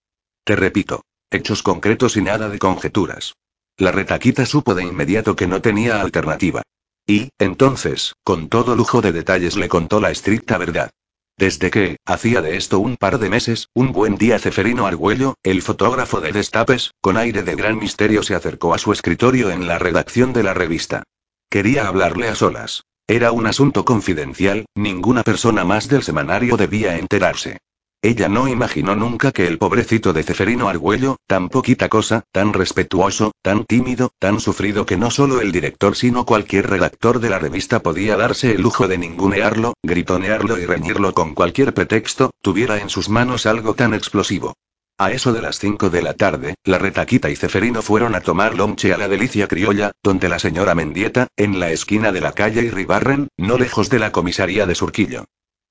Te 0.43 0.55
repito. 0.55 1.03
Hechos 1.31 1.63
concretos 1.63 2.17
y 2.17 2.21
nada 2.21 2.49
de 2.49 2.59
conjeturas. 2.59 3.35
La 3.77 3.91
retaquita 3.91 4.45
supo 4.45 4.75
de 4.75 4.83
inmediato 4.83 5.35
que 5.35 5.47
no 5.47 5.61
tenía 5.61 5.99
alternativa. 5.99 6.61
Y, 7.07 7.29
entonces, 7.37 8.15
con 8.23 8.49
todo 8.49 8.75
lujo 8.75 9.01
de 9.01 9.11
detalles 9.11 9.55
le 9.55 9.69
contó 9.69 9.99
la 9.99 10.11
estricta 10.11 10.57
verdad. 10.57 10.89
Desde 11.37 11.69
que, 11.69 11.97
hacía 12.05 12.41
de 12.41 12.55
esto 12.55 12.79
un 12.79 12.95
par 12.95 13.19
de 13.19 13.29
meses, 13.29 13.67
un 13.73 13.91
buen 13.91 14.15
día 14.15 14.39
Ceferino 14.39 14.87
Argüello, 14.87 15.35
el 15.43 15.61
fotógrafo 15.61 16.21
de 16.21 16.31
Destapes, 16.31 16.91
con 17.01 17.17
aire 17.17 17.43
de 17.43 17.55
gran 17.55 17.77
misterio 17.77 18.23
se 18.23 18.35
acercó 18.35 18.73
a 18.73 18.77
su 18.77 18.93
escritorio 18.93 19.51
en 19.51 19.67
la 19.67 19.77
redacción 19.77 20.31
de 20.31 20.43
la 20.43 20.53
revista. 20.53 21.03
Quería 21.49 21.87
hablarle 21.87 22.29
a 22.29 22.35
solas. 22.35 22.83
Era 23.07 23.31
un 23.31 23.45
asunto 23.45 23.85
confidencial, 23.85 24.65
ninguna 24.73 25.23
persona 25.23 25.63
más 25.63 25.89
del 25.89 26.03
semanario 26.03 26.57
debía 26.57 26.97
enterarse. 26.97 27.59
Ella 28.05 28.29
no 28.29 28.47
imaginó 28.47 28.95
nunca 28.95 29.31
que 29.31 29.47
el 29.47 29.57
pobrecito 29.57 30.13
de 30.13 30.21
Ceferino 30.21 30.69
Argüello, 30.69 31.17
tan 31.25 31.49
poquita 31.49 31.89
cosa, 31.89 32.23
tan 32.31 32.53
respetuoso, 32.53 33.31
tan 33.41 33.65
tímido, 33.65 34.11
tan 34.19 34.39
sufrido 34.39 34.85
que 34.85 34.95
no 34.95 35.09
solo 35.09 35.41
el 35.41 35.51
director 35.51 35.95
sino 35.95 36.23
cualquier 36.23 36.69
redactor 36.69 37.19
de 37.19 37.31
la 37.31 37.39
revista 37.39 37.79
podía 37.79 38.15
darse 38.15 38.51
el 38.51 38.61
lujo 38.61 38.87
de 38.87 38.99
ningunearlo, 38.99 39.73
gritonearlo 39.81 40.59
y 40.59 40.67
reñirlo 40.67 41.15
con 41.15 41.33
cualquier 41.33 41.73
pretexto, 41.73 42.29
tuviera 42.43 42.77
en 42.77 42.89
sus 42.89 43.09
manos 43.09 43.47
algo 43.47 43.73
tan 43.73 43.95
explosivo. 43.95 44.53
A 44.99 45.11
eso 45.11 45.33
de 45.33 45.41
las 45.41 45.57
5 45.57 45.89
de 45.89 46.03
la 46.03 46.13
tarde, 46.13 46.53
la 46.63 46.77
retaquita 46.77 47.31
y 47.31 47.35
Ceferino 47.35 47.81
fueron 47.81 48.13
a 48.13 48.21
tomar 48.21 48.53
lonche 48.53 48.93
a 48.93 48.99
la 48.99 49.07
delicia 49.07 49.47
criolla, 49.47 49.93
donde 50.03 50.29
la 50.29 50.37
señora 50.37 50.75
Mendieta, 50.75 51.29
en 51.35 51.59
la 51.59 51.71
esquina 51.71 52.11
de 52.11 52.21
la 52.21 52.33
calle 52.33 52.69
Ribarren, 52.69 53.29
no 53.35 53.57
lejos 53.57 53.89
de 53.89 53.97
la 53.97 54.11
comisaría 54.11 54.67
de 54.67 54.75
Surquillo. 54.75 55.25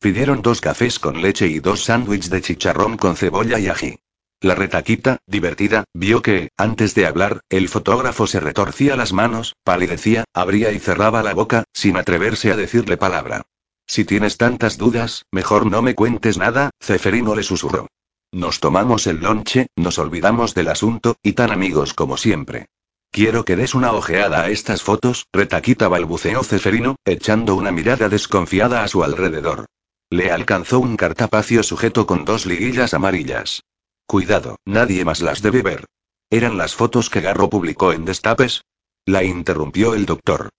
Pidieron 0.05 0.43
dos 0.43 0.61
cafés 0.61 0.99
con 0.99 1.23
leche 1.23 1.47
y 1.49 1.61
dos 1.61 1.85
sándwiches 1.85 2.29
de 2.29 2.43
chicharrón 2.43 2.99
con 2.99 3.17
cebolla 3.17 3.59
y 3.59 3.69
ají. 3.69 4.01
La 4.43 4.55
retaquita, 4.55 5.17
divertida, 5.27 5.85
vio 5.95 6.21
que, 6.21 6.51
antes 6.59 6.95
de 6.95 7.07
hablar, 7.07 7.41
el 7.49 7.71
fotógrafo 7.71 8.27
se 8.27 8.39
retorcía 8.39 8.97
las 8.97 9.15
manos, 9.15 9.55
palidecía, 9.65 10.25
abría 10.35 10.73
y 10.73 10.79
cerraba 10.79 11.23
la 11.23 11.33
boca, 11.33 11.65
sin 11.73 11.97
atreverse 11.97 12.53
a 12.53 12.57
decirle 12.57 12.99
palabra. 12.99 13.47
Si 13.87 14.05
tienes 14.05 14.37
tantas 14.37 14.77
dudas, 14.77 15.25
mejor 15.33 15.65
no 15.65 15.81
me 15.81 15.95
cuentes 15.95 16.37
nada, 16.37 16.69
Ceferino 16.83 17.35
le 17.35 17.43
susurró. 17.43 17.87
Nos 18.31 18.61
tomamos 18.61 19.07
el 19.07 19.21
lonche, 19.21 19.69
nos 19.75 19.99
olvidamos 19.99 20.53
del 20.53 20.69
asunto, 20.69 21.17
y 21.23 21.33
tan 21.33 21.51
amigos 21.51 21.95
como 21.95 22.19
siempre. 22.19 22.67
Quiero 23.11 23.47
que 23.47 23.57
des 23.57 23.75
una 23.75 23.93
ojeada 23.93 24.43
a 24.43 24.51
estas 24.51 24.83
fotos, 24.83 25.25
retaquita 25.33 25.89
balbuceó 25.89 26.45
Ceferino, 26.45 26.97
echando 27.07 27.55
una 27.55 27.73
mirada 27.73 28.11
desconfiada 28.11 28.85
a 28.85 28.89
su 28.89 29.03
alrededor. 29.03 29.65
Le 30.11 30.31
alcanzó 30.31 30.81
un 30.81 30.97
cartapacio 30.97 31.63
sujeto 31.63 32.07
con 32.07 32.25
dos 32.25 32.47
liguillas 32.47 32.95
amarillas. 32.95 33.63
Cuidado, 34.07 34.59
nadie 34.65 35.05
más 35.05 35.21
las 35.21 35.43
debe 35.43 35.63
ver. 35.63 35.87
¿Eran 36.31 36.59
las 36.59 36.75
fotos 36.75 37.11
que 37.11 37.21
Garro 37.21 37.49
publicó 37.49 37.93
en 37.93 38.05
Destapes? 38.05 38.63
La 39.07 39.25
interrumpió 39.25 39.95
el 39.95 40.07
doctor. 40.07 40.51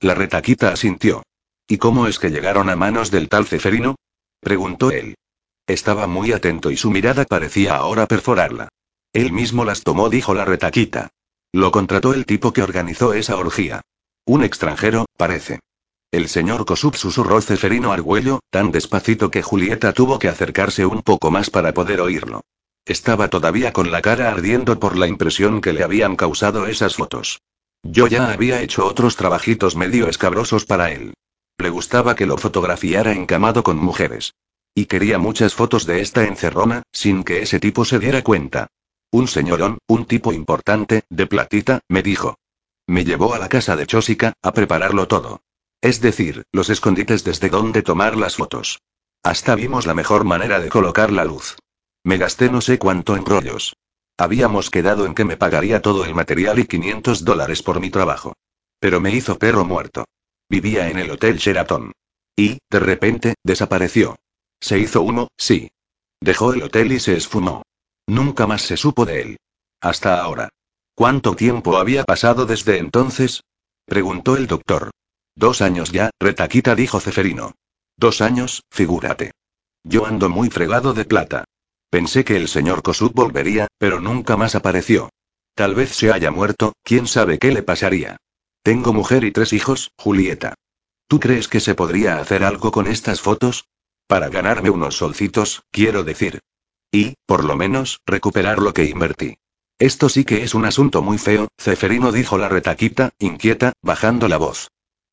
La 0.00 0.14
retaquita 0.14 0.72
asintió. 0.72 1.22
¿Y 1.68 1.78
cómo 1.78 2.06
es 2.06 2.18
que 2.18 2.30
llegaron 2.30 2.68
a 2.68 2.76
manos 2.76 3.10
del 3.10 3.28
tal 3.28 3.46
Ceferino? 3.46 3.96
preguntó 4.40 4.90
él. 4.90 5.14
Estaba 5.66 6.06
muy 6.06 6.32
atento 6.32 6.70
y 6.70 6.76
su 6.76 6.90
mirada 6.90 7.24
parecía 7.24 7.76
ahora 7.76 8.06
perforarla. 8.06 8.68
Él 9.12 9.32
mismo 9.32 9.64
las 9.64 9.82
tomó, 9.82 10.08
dijo 10.08 10.34
la 10.34 10.44
retaquita. 10.44 11.10
Lo 11.52 11.70
contrató 11.70 12.14
el 12.14 12.26
tipo 12.26 12.52
que 12.52 12.62
organizó 12.62 13.12
esa 13.12 13.36
orgía. 13.36 13.82
Un 14.24 14.44
extranjero, 14.44 15.06
parece. 15.16 15.60
El 16.12 16.28
señor 16.28 16.64
Kosub 16.64 16.96
susurró 16.96 17.40
Ceferino 17.40 17.92
Argüello, 17.92 18.40
tan 18.50 18.72
despacito 18.72 19.30
que 19.30 19.42
Julieta 19.42 19.92
tuvo 19.92 20.18
que 20.18 20.28
acercarse 20.28 20.84
un 20.84 21.02
poco 21.02 21.30
más 21.30 21.50
para 21.50 21.72
poder 21.72 22.00
oírlo. 22.00 22.42
Estaba 22.84 23.28
todavía 23.28 23.72
con 23.72 23.92
la 23.92 24.02
cara 24.02 24.28
ardiendo 24.28 24.80
por 24.80 24.98
la 24.98 25.06
impresión 25.06 25.60
que 25.60 25.72
le 25.72 25.84
habían 25.84 26.16
causado 26.16 26.66
esas 26.66 26.96
fotos. 26.96 27.42
Yo 27.84 28.08
ya 28.08 28.32
había 28.32 28.60
hecho 28.60 28.86
otros 28.86 29.14
trabajitos 29.14 29.76
medio 29.76 30.08
escabrosos 30.08 30.64
para 30.64 30.90
él. 30.90 31.14
Le 31.58 31.70
gustaba 31.70 32.16
que 32.16 32.26
lo 32.26 32.36
fotografiara 32.36 33.12
encamado 33.12 33.62
con 33.62 33.76
mujeres. 33.76 34.34
Y 34.74 34.86
quería 34.86 35.18
muchas 35.18 35.54
fotos 35.54 35.86
de 35.86 36.00
esta 36.00 36.24
encerrona, 36.24 36.82
sin 36.90 37.22
que 37.22 37.42
ese 37.42 37.60
tipo 37.60 37.84
se 37.84 38.00
diera 38.00 38.22
cuenta. 38.22 38.66
Un 39.12 39.28
señorón, 39.28 39.78
un 39.86 40.06
tipo 40.06 40.32
importante, 40.32 41.04
de 41.08 41.26
platita, 41.28 41.80
me 41.88 42.02
dijo. 42.02 42.36
Me 42.88 43.04
llevó 43.04 43.34
a 43.34 43.38
la 43.38 43.48
casa 43.48 43.76
de 43.76 43.86
Chosica, 43.86 44.32
a 44.42 44.52
prepararlo 44.52 45.06
todo. 45.06 45.42
Es 45.82 46.00
decir, 46.00 46.44
los 46.52 46.68
escondites 46.68 47.24
desde 47.24 47.48
donde 47.48 47.82
tomar 47.82 48.16
las 48.16 48.36
fotos. 48.36 48.80
Hasta 49.22 49.54
vimos 49.54 49.86
la 49.86 49.94
mejor 49.94 50.24
manera 50.24 50.60
de 50.60 50.68
colocar 50.68 51.10
la 51.10 51.24
luz. 51.24 51.56
Me 52.04 52.18
gasté 52.18 52.50
no 52.50 52.60
sé 52.60 52.78
cuánto 52.78 53.16
en 53.16 53.24
rollos. 53.24 53.76
Habíamos 54.18 54.70
quedado 54.70 55.06
en 55.06 55.14
que 55.14 55.24
me 55.24 55.36
pagaría 55.36 55.80
todo 55.80 56.04
el 56.04 56.14
material 56.14 56.58
y 56.58 56.66
500 56.66 57.24
dólares 57.24 57.62
por 57.62 57.80
mi 57.80 57.90
trabajo. 57.90 58.34
Pero 58.78 59.00
me 59.00 59.10
hizo 59.10 59.38
perro 59.38 59.64
muerto. 59.64 60.04
Vivía 60.48 60.88
en 60.88 60.98
el 60.98 61.10
Hotel 61.10 61.38
Sheraton. 61.38 61.92
Y, 62.36 62.58
de 62.70 62.80
repente, 62.80 63.34
desapareció. 63.44 64.18
Se 64.60 64.78
hizo 64.78 65.02
humo, 65.02 65.28
sí. 65.38 65.70
Dejó 66.20 66.52
el 66.52 66.62
hotel 66.62 66.92
y 66.92 67.00
se 67.00 67.16
esfumó. 67.16 67.62
Nunca 68.06 68.46
más 68.46 68.62
se 68.62 68.76
supo 68.76 69.06
de 69.06 69.22
él. 69.22 69.36
Hasta 69.80 70.20
ahora. 70.20 70.50
¿Cuánto 70.94 71.34
tiempo 71.34 71.78
había 71.78 72.04
pasado 72.04 72.44
desde 72.44 72.78
entonces? 72.78 73.42
preguntó 73.86 74.36
el 74.36 74.46
doctor. 74.46 74.90
Dos 75.40 75.62
años 75.62 75.90
ya, 75.90 76.10
retaquita 76.20 76.74
dijo 76.74 77.00
Ceferino. 77.00 77.54
Dos 77.96 78.20
años, 78.20 78.62
figúrate. 78.70 79.30
Yo 79.82 80.04
ando 80.04 80.28
muy 80.28 80.50
fregado 80.50 80.92
de 80.92 81.06
plata. 81.06 81.44
Pensé 81.88 82.26
que 82.26 82.36
el 82.36 82.46
señor 82.46 82.82
Kosub 82.82 83.14
volvería, 83.14 83.66
pero 83.78 84.00
nunca 84.02 84.36
más 84.36 84.54
apareció. 84.54 85.08
Tal 85.54 85.74
vez 85.74 85.94
se 85.96 86.12
haya 86.12 86.30
muerto, 86.30 86.74
quién 86.82 87.06
sabe 87.06 87.38
qué 87.38 87.52
le 87.52 87.62
pasaría. 87.62 88.18
Tengo 88.62 88.92
mujer 88.92 89.24
y 89.24 89.32
tres 89.32 89.54
hijos, 89.54 89.92
Julieta. 89.96 90.52
¿Tú 91.08 91.18
crees 91.20 91.48
que 91.48 91.60
se 91.60 91.74
podría 91.74 92.18
hacer 92.18 92.44
algo 92.44 92.70
con 92.70 92.86
estas 92.86 93.22
fotos? 93.22 93.64
Para 94.06 94.28
ganarme 94.28 94.68
unos 94.68 94.98
solcitos, 94.98 95.62
quiero 95.70 96.04
decir. 96.04 96.40
Y, 96.92 97.14
por 97.24 97.44
lo 97.44 97.56
menos, 97.56 98.02
recuperar 98.04 98.58
lo 98.58 98.74
que 98.74 98.84
invertí. 98.84 99.38
Esto 99.78 100.10
sí 100.10 100.26
que 100.26 100.42
es 100.42 100.54
un 100.54 100.66
asunto 100.66 101.00
muy 101.00 101.16
feo, 101.16 101.48
Ceferino 101.58 102.12
dijo 102.12 102.36
la 102.36 102.50
retaquita, 102.50 103.14
inquieta, 103.18 103.72
bajando 103.80 104.28
la 104.28 104.36
voz. 104.36 104.68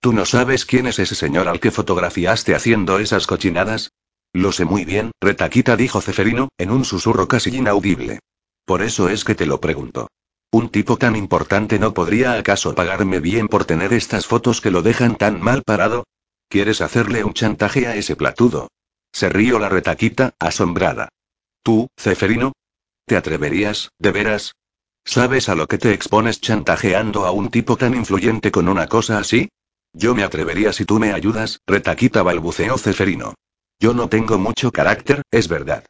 ¿Tú 0.08 0.13
no 0.13 0.26
sabes 0.26 0.65
quién 0.65 0.88
es 0.88 1.00
ese 1.00 1.15
señor 1.15 1.50
al 1.50 1.60
que 1.60 1.70
fotografiaste 1.70 2.56
haciendo 2.56 2.98
esas 2.98 3.28
cochinadas? 3.28 3.91
Lo 4.32 4.54
sé 4.54 4.63
muy 4.63 4.86
bien, 4.86 5.12
Retaquita 5.20 5.76
dijo 5.76 6.00
Ceferino, 6.00 6.48
en 6.58 6.72
un 6.72 6.86
susurro 6.86 7.28
casi 7.28 7.54
inaudible. 7.54 8.20
Por 8.63 8.84
eso 8.84 9.10
es 9.10 9.26
que 9.26 9.36
te 9.36 9.46
lo 9.46 9.60
pregunto. 9.60 10.08
¿Un 10.50 10.70
tipo 10.70 10.96
tan 10.96 11.17
importante 11.17 11.78
no 11.78 11.93
podría 11.93 12.36
acaso 12.36 12.74
pagarme 12.74 13.20
bien 13.20 13.50
por 13.50 13.65
tener 13.65 13.91
estas 13.91 14.28
fotos 14.28 14.62
que 14.62 14.72
lo 14.72 14.82
dejan 14.82 15.17
tan 15.17 15.41
mal 15.41 15.62
parado? 15.63 16.06
¿Quieres 16.48 16.80
hacerle 16.80 17.26
un 17.26 17.34
chantaje 17.34 17.86
a 17.88 17.98
ese 17.98 18.15
platudo? 18.15 18.70
Se 19.12 19.28
rió 19.28 19.60
la 19.60 19.67
retaquita, 19.67 20.36
asombrada. 20.39 21.10
¿Tú, 21.63 21.89
Ceferino? 22.00 22.54
¿Te 23.06 23.17
atreverías, 23.17 23.89
de 24.00 24.12
veras? 24.13 24.54
¿Sabes 25.04 25.50
a 25.50 25.56
lo 25.56 25.67
que 25.67 25.78
te 25.78 25.91
expones 25.91 26.39
chantajeando 26.39 27.26
a 27.26 27.32
un 27.32 27.50
tipo 27.50 27.76
tan 27.76 27.93
influyente 27.93 28.52
con 28.52 28.70
una 28.70 28.88
cosa 28.88 29.17
así? 29.17 29.50
Yo 29.93 30.15
me 30.15 30.23
atrevería 30.23 30.73
si 30.73 30.86
tú 30.86 31.00
me 31.00 31.13
ayudas, 31.13 31.60
retaquita 31.65 32.23
balbuceó 32.23 32.78
Ceferino. 32.78 33.36
Yo 33.80 33.93
no 33.93 34.10
tengo 34.10 34.38
mucho 34.38 34.71
carácter, 34.71 35.21
es 35.32 35.47
verdad. 35.47 35.86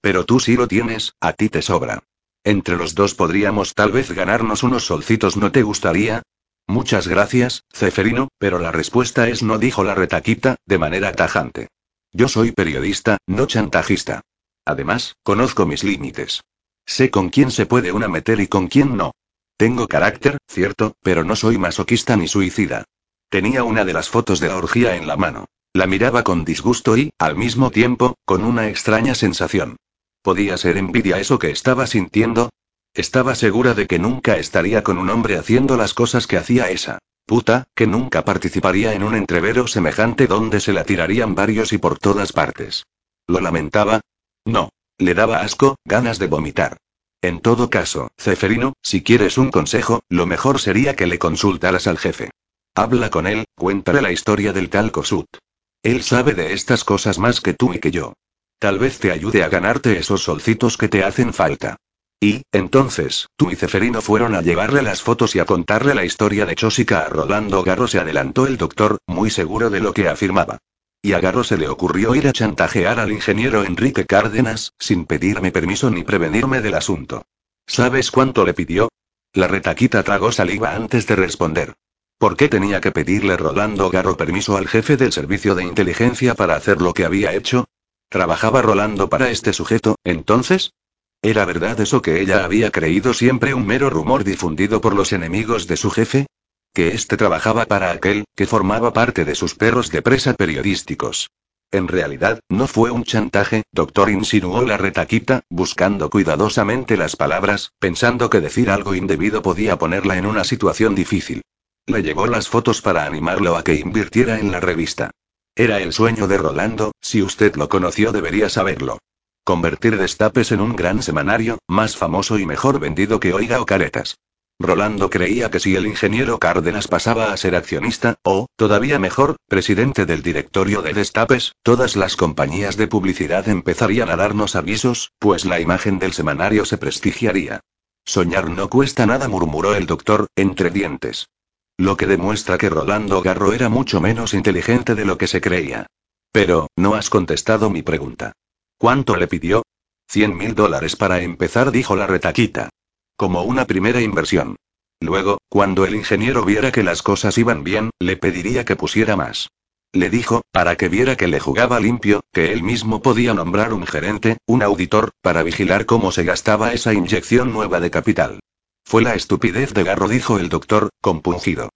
Pero 0.00 0.24
tú 0.24 0.40
sí 0.40 0.56
lo 0.56 0.68
tienes, 0.68 1.14
a 1.20 1.32
ti 1.32 1.48
te 1.48 1.62
sobra. 1.62 2.02
Entre 2.44 2.76
los 2.76 2.94
dos 2.94 3.14
podríamos 3.14 3.74
tal 3.74 3.92
vez 3.92 4.12
ganarnos 4.12 4.62
unos 4.62 4.84
solcitos, 4.84 5.36
¿no 5.36 5.50
te 5.52 5.62
gustaría? 5.62 6.22
Muchas 6.66 7.08
gracias, 7.08 7.64
Ceferino, 7.72 8.28
pero 8.38 8.58
la 8.58 8.72
respuesta 8.72 9.28
es 9.28 9.42
no, 9.42 9.58
dijo 9.58 9.84
la 9.84 9.94
retaquita, 9.94 10.56
de 10.64 10.78
manera 10.78 11.12
tajante. 11.12 11.68
Yo 12.12 12.28
soy 12.28 12.52
periodista, 12.52 13.18
no 13.26 13.46
chantajista. 13.46 14.22
Además, 14.64 15.14
conozco 15.22 15.66
mis 15.66 15.84
límites. 15.84 16.42
Sé 16.86 17.10
con 17.10 17.30
quién 17.30 17.50
se 17.50 17.66
puede 17.66 17.92
una 17.92 18.08
meter 18.08 18.40
y 18.40 18.46
con 18.46 18.68
quién 18.68 18.96
no. 18.96 19.12
Tengo 19.56 19.86
carácter, 19.86 20.38
cierto, 20.48 20.94
pero 21.02 21.24
no 21.24 21.36
soy 21.36 21.58
masoquista 21.58 22.16
ni 22.16 22.28
suicida. 22.28 22.84
Tenía 23.28 23.64
una 23.64 23.84
de 23.84 23.92
las 23.92 24.08
fotos 24.08 24.40
de 24.40 24.48
la 24.48 24.56
orgía 24.56 24.96
en 24.96 25.06
la 25.06 25.16
mano. 25.16 25.46
La 25.72 25.86
miraba 25.86 26.22
con 26.22 26.44
disgusto 26.44 26.96
y, 26.96 27.10
al 27.18 27.36
mismo 27.36 27.70
tiempo, 27.70 28.16
con 28.24 28.44
una 28.44 28.68
extraña 28.68 29.14
sensación. 29.14 29.76
¿Podía 30.22 30.56
ser 30.56 30.76
envidia 30.76 31.18
eso 31.18 31.38
que 31.38 31.50
estaba 31.50 31.86
sintiendo? 31.86 32.50
Estaba 32.94 33.34
segura 33.34 33.74
de 33.74 33.86
que 33.86 33.98
nunca 33.98 34.36
estaría 34.36 34.82
con 34.82 34.98
un 34.98 35.10
hombre 35.10 35.36
haciendo 35.36 35.76
las 35.76 35.92
cosas 35.92 36.26
que 36.26 36.36
hacía 36.36 36.70
esa 36.70 36.98
puta, 37.26 37.64
que 37.74 37.88
nunca 37.88 38.24
participaría 38.24 38.94
en 38.94 39.02
un 39.02 39.16
entrevero 39.16 39.66
semejante 39.66 40.28
donde 40.28 40.60
se 40.60 40.72
la 40.72 40.84
tirarían 40.84 41.34
varios 41.34 41.72
y 41.72 41.78
por 41.78 41.98
todas 41.98 42.32
partes. 42.32 42.84
¿Lo 43.26 43.40
lamentaba? 43.40 44.00
No. 44.44 44.70
Le 44.98 45.12
daba 45.12 45.40
asco, 45.40 45.76
ganas 45.84 46.18
de 46.18 46.28
vomitar. 46.28 46.78
En 47.20 47.40
todo 47.40 47.68
caso, 47.68 48.08
Ceferino, 48.16 48.72
si 48.80 49.02
quieres 49.02 49.36
un 49.36 49.50
consejo, 49.50 50.02
lo 50.08 50.24
mejor 50.24 50.58
sería 50.58 50.96
que 50.96 51.06
le 51.06 51.18
consultaras 51.18 51.86
al 51.86 51.98
jefe. 51.98 52.30
Habla 52.78 53.08
con 53.08 53.26
él, 53.26 53.46
cuéntale 53.54 54.02
la 54.02 54.12
historia 54.12 54.52
del 54.52 54.68
tal 54.68 54.92
Kosut. 54.92 55.38
Él 55.82 56.02
sabe 56.02 56.34
de 56.34 56.52
estas 56.52 56.84
cosas 56.84 57.18
más 57.18 57.40
que 57.40 57.54
tú 57.54 57.72
y 57.72 57.78
que 57.78 57.90
yo. 57.90 58.12
Tal 58.58 58.78
vez 58.78 58.98
te 58.98 59.12
ayude 59.12 59.42
a 59.42 59.48
ganarte 59.48 59.98
esos 59.98 60.22
solcitos 60.22 60.76
que 60.76 60.88
te 60.88 61.02
hacen 61.02 61.32
falta. 61.32 61.78
Y, 62.20 62.42
entonces, 62.52 63.28
tú 63.36 63.50
y 63.50 63.56
Ceferino 63.56 64.02
fueron 64.02 64.34
a 64.34 64.42
llevarle 64.42 64.82
las 64.82 65.00
fotos 65.00 65.34
y 65.34 65.38
a 65.38 65.46
contarle 65.46 65.94
la 65.94 66.04
historia 66.04 66.44
de 66.44 66.54
Chosica 66.54 67.00
a 67.00 67.08
Rolando 67.08 67.62
Garro, 67.62 67.88
se 67.88 67.98
adelantó 67.98 68.46
el 68.46 68.58
doctor, 68.58 68.98
muy 69.06 69.30
seguro 69.30 69.70
de 69.70 69.80
lo 69.80 69.94
que 69.94 70.10
afirmaba. 70.10 70.58
Y 71.00 71.14
a 71.14 71.20
Garro 71.20 71.44
se 71.44 71.56
le 71.56 71.68
ocurrió 71.68 72.14
ir 72.14 72.28
a 72.28 72.32
chantajear 72.32 73.00
al 73.00 73.10
ingeniero 73.10 73.64
Enrique 73.64 74.04
Cárdenas, 74.04 74.74
sin 74.78 75.06
pedirme 75.06 75.50
permiso 75.50 75.88
ni 75.88 76.04
prevenirme 76.04 76.60
del 76.60 76.74
asunto. 76.74 77.24
¿Sabes 77.66 78.10
cuánto 78.10 78.44
le 78.44 78.52
pidió? 78.52 78.90
La 79.32 79.48
retaquita 79.48 80.02
tragó 80.02 80.30
saliva 80.30 80.74
antes 80.74 81.06
de 81.06 81.16
responder. 81.16 81.74
¿Por 82.18 82.38
qué 82.38 82.48
tenía 82.48 82.80
que 82.80 82.92
pedirle 82.92 83.36
Rolando 83.36 83.90
Garro 83.90 84.16
permiso 84.16 84.56
al 84.56 84.68
jefe 84.68 84.96
del 84.96 85.12
servicio 85.12 85.54
de 85.54 85.64
inteligencia 85.64 86.34
para 86.34 86.56
hacer 86.56 86.80
lo 86.80 86.94
que 86.94 87.04
había 87.04 87.34
hecho? 87.34 87.66
¿Trabajaba 88.08 88.62
Rolando 88.62 89.10
para 89.10 89.28
este 89.28 89.52
sujeto, 89.52 89.96
entonces? 90.02 90.72
¿Era 91.20 91.44
verdad 91.44 91.78
eso 91.78 92.00
que 92.00 92.22
ella 92.22 92.44
había 92.44 92.70
creído 92.70 93.12
siempre 93.12 93.52
un 93.52 93.66
mero 93.66 93.90
rumor 93.90 94.24
difundido 94.24 94.80
por 94.80 94.94
los 94.94 95.12
enemigos 95.12 95.66
de 95.66 95.76
su 95.76 95.90
jefe? 95.90 96.26
¿Que 96.72 96.88
éste 96.88 97.18
trabajaba 97.18 97.66
para 97.66 97.90
aquel, 97.90 98.24
que 98.34 98.46
formaba 98.46 98.94
parte 98.94 99.26
de 99.26 99.34
sus 99.34 99.54
perros 99.54 99.90
de 99.90 100.00
presa 100.00 100.32
periodísticos? 100.32 101.28
En 101.70 101.86
realidad, 101.86 102.40
no 102.48 102.66
fue 102.66 102.90
un 102.90 103.04
chantaje, 103.04 103.64
doctor 103.72 104.08
insinuó 104.08 104.62
la 104.62 104.78
retaquita, 104.78 105.42
buscando 105.50 106.08
cuidadosamente 106.08 106.96
las 106.96 107.14
palabras, 107.16 107.72
pensando 107.78 108.30
que 108.30 108.40
decir 108.40 108.70
algo 108.70 108.94
indebido 108.94 109.42
podía 109.42 109.76
ponerla 109.76 110.16
en 110.16 110.24
una 110.24 110.44
situación 110.44 110.94
difícil. 110.94 111.42
Le 111.88 112.02
llevó 112.02 112.26
las 112.26 112.48
fotos 112.48 112.82
para 112.82 113.06
animarlo 113.06 113.56
a 113.56 113.62
que 113.62 113.74
invirtiera 113.74 114.40
en 114.40 114.50
la 114.50 114.58
revista. 114.58 115.12
Era 115.54 115.80
el 115.80 115.92
sueño 115.92 116.26
de 116.26 116.36
Rolando, 116.36 116.92
si 117.00 117.22
usted 117.22 117.54
lo 117.54 117.68
conoció 117.68 118.10
debería 118.10 118.48
saberlo. 118.48 118.98
Convertir 119.44 119.96
Destapes 119.96 120.50
en 120.50 120.60
un 120.60 120.74
gran 120.74 121.00
semanario, 121.00 121.58
más 121.68 121.96
famoso 121.96 122.40
y 122.40 122.44
mejor 122.44 122.80
vendido 122.80 123.20
que 123.20 123.32
Oiga 123.32 123.60
o 123.60 123.66
Caretas. 123.66 124.16
Rolando 124.58 125.10
creía 125.10 125.48
que 125.48 125.60
si 125.60 125.76
el 125.76 125.86
ingeniero 125.86 126.38
Cárdenas 126.40 126.88
pasaba 126.88 127.32
a 127.32 127.36
ser 127.36 127.54
accionista, 127.54 128.16
o, 128.24 128.46
todavía 128.56 128.98
mejor, 128.98 129.36
presidente 129.46 130.06
del 130.06 130.22
directorio 130.22 130.82
de 130.82 130.92
Destapes, 130.92 131.52
todas 131.62 131.94
las 131.94 132.16
compañías 132.16 132.76
de 132.76 132.88
publicidad 132.88 133.48
empezarían 133.48 134.10
a 134.10 134.16
darnos 134.16 134.56
avisos, 134.56 135.12
pues 135.20 135.44
la 135.44 135.60
imagen 135.60 136.00
del 136.00 136.12
semanario 136.12 136.64
se 136.64 136.78
prestigiaría. 136.78 137.60
Soñar 138.04 138.50
no 138.50 138.68
cuesta 138.68 139.06
nada, 139.06 139.28
murmuró 139.28 139.76
el 139.76 139.86
doctor, 139.86 140.26
entre 140.34 140.70
dientes. 140.70 141.28
Lo 141.78 141.96
que 141.96 142.06
demuestra 142.06 142.56
que 142.56 142.70
Rolando 142.70 143.20
Garro 143.20 143.52
era 143.52 143.68
mucho 143.68 144.00
menos 144.00 144.32
inteligente 144.32 144.94
de 144.94 145.04
lo 145.04 145.18
que 145.18 145.26
se 145.26 145.42
creía. 145.42 145.86
Pero, 146.32 146.68
no 146.76 146.94
has 146.94 147.10
contestado 147.10 147.68
mi 147.68 147.82
pregunta. 147.82 148.32
¿Cuánto 148.78 149.16
le 149.16 149.28
pidió? 149.28 149.62
Cien 150.08 150.36
mil 150.36 150.54
dólares 150.54 150.96
para 150.96 151.20
empezar, 151.20 151.70
dijo 151.70 151.94
la 151.94 152.06
retaquita. 152.06 152.70
Como 153.16 153.42
una 153.42 153.66
primera 153.66 154.00
inversión. 154.00 154.56
Luego, 155.00 155.38
cuando 155.50 155.84
el 155.84 155.94
ingeniero 155.94 156.44
viera 156.44 156.72
que 156.72 156.82
las 156.82 157.02
cosas 157.02 157.36
iban 157.36 157.62
bien, 157.62 157.90
le 157.98 158.16
pediría 158.16 158.64
que 158.64 158.76
pusiera 158.76 159.16
más. 159.16 159.50
Le 159.92 160.08
dijo, 160.08 160.42
para 160.52 160.76
que 160.76 160.88
viera 160.88 161.16
que 161.16 161.26
le 161.26 161.40
jugaba 161.40 161.80
limpio, 161.80 162.20
que 162.32 162.52
él 162.52 162.62
mismo 162.62 163.02
podía 163.02 163.34
nombrar 163.34 163.72
un 163.72 163.86
gerente, 163.86 164.38
un 164.46 164.62
auditor, 164.62 165.10
para 165.20 165.42
vigilar 165.42 165.84
cómo 165.84 166.12
se 166.12 166.24
gastaba 166.24 166.72
esa 166.72 166.94
inyección 166.94 167.52
nueva 167.52 167.80
de 167.80 167.90
capital. 167.90 168.40
Fue 168.86 169.02
la 169.02 169.16
estupidez 169.16 169.74
de 169.74 169.82
Garro, 169.82 170.06
dijo 170.06 170.38
el 170.38 170.48
doctor, 170.48 170.90
compungido. 171.00 171.70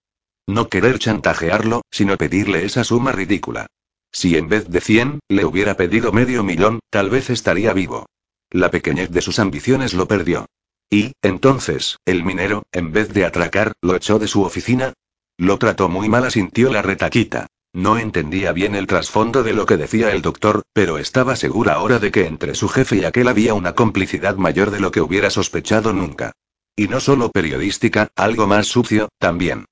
No 0.47 0.69
querer 0.69 0.97
chantajearlo, 0.97 1.81
sino 1.91 2.17
pedirle 2.17 2.63
esa 2.63 2.85
suma 2.85 3.11
ridícula. 3.11 3.67
Si 4.13 4.37
en 4.37 4.47
vez 4.47 4.69
de 4.69 4.79
100, 4.79 5.19
le 5.27 5.43
hubiera 5.43 5.75
pedido 5.75 6.13
medio 6.13 6.41
millón, 6.41 6.79
tal 6.89 7.09
vez 7.09 7.29
estaría 7.29 7.73
vivo. 7.73 8.05
La 8.49 8.71
pequeñez 8.71 9.11
de 9.11 9.21
sus 9.21 9.39
ambiciones 9.39 9.93
lo 9.93 10.07
perdió. 10.07 10.45
Y, 10.89 11.11
entonces, 11.21 11.97
el 12.05 12.23
minero, 12.23 12.63
en 12.71 12.93
vez 12.93 13.09
de 13.09 13.25
atracar, 13.25 13.73
lo 13.81 13.97
echó 13.97 14.17
de 14.17 14.29
su 14.29 14.43
oficina. 14.43 14.93
Lo 15.37 15.57
trató 15.57 15.89
muy 15.89 16.07
mal, 16.07 16.23
asintió 16.23 16.71
la 16.71 16.81
retaquita. 16.81 17.47
No 17.73 17.97
entendía 17.97 18.53
bien 18.53 18.73
el 18.73 18.87
trasfondo 18.87 19.43
de 19.43 19.51
lo 19.51 19.65
que 19.65 19.75
decía 19.75 20.13
el 20.13 20.21
doctor, 20.21 20.63
pero 20.71 20.97
estaba 20.97 21.35
segura 21.35 21.73
ahora 21.73 21.99
de 21.99 22.09
que 22.09 22.25
entre 22.25 22.55
su 22.55 22.69
jefe 22.69 22.97
y 22.97 23.03
aquel 23.03 23.27
había 23.27 23.53
una 23.53 23.75
complicidad 23.75 24.37
mayor 24.37 24.71
de 24.71 24.79
lo 24.79 24.91
que 24.91 25.01
hubiera 25.01 25.29
sospechado 25.29 25.91
nunca. 25.91 26.31
Y 26.75 26.87
no 26.87 26.99
solo 26.99 27.31
periodística, 27.31 28.09
algo 28.15 28.47
más 28.47 28.67
sucio, 28.67 29.09
también. 29.17 29.65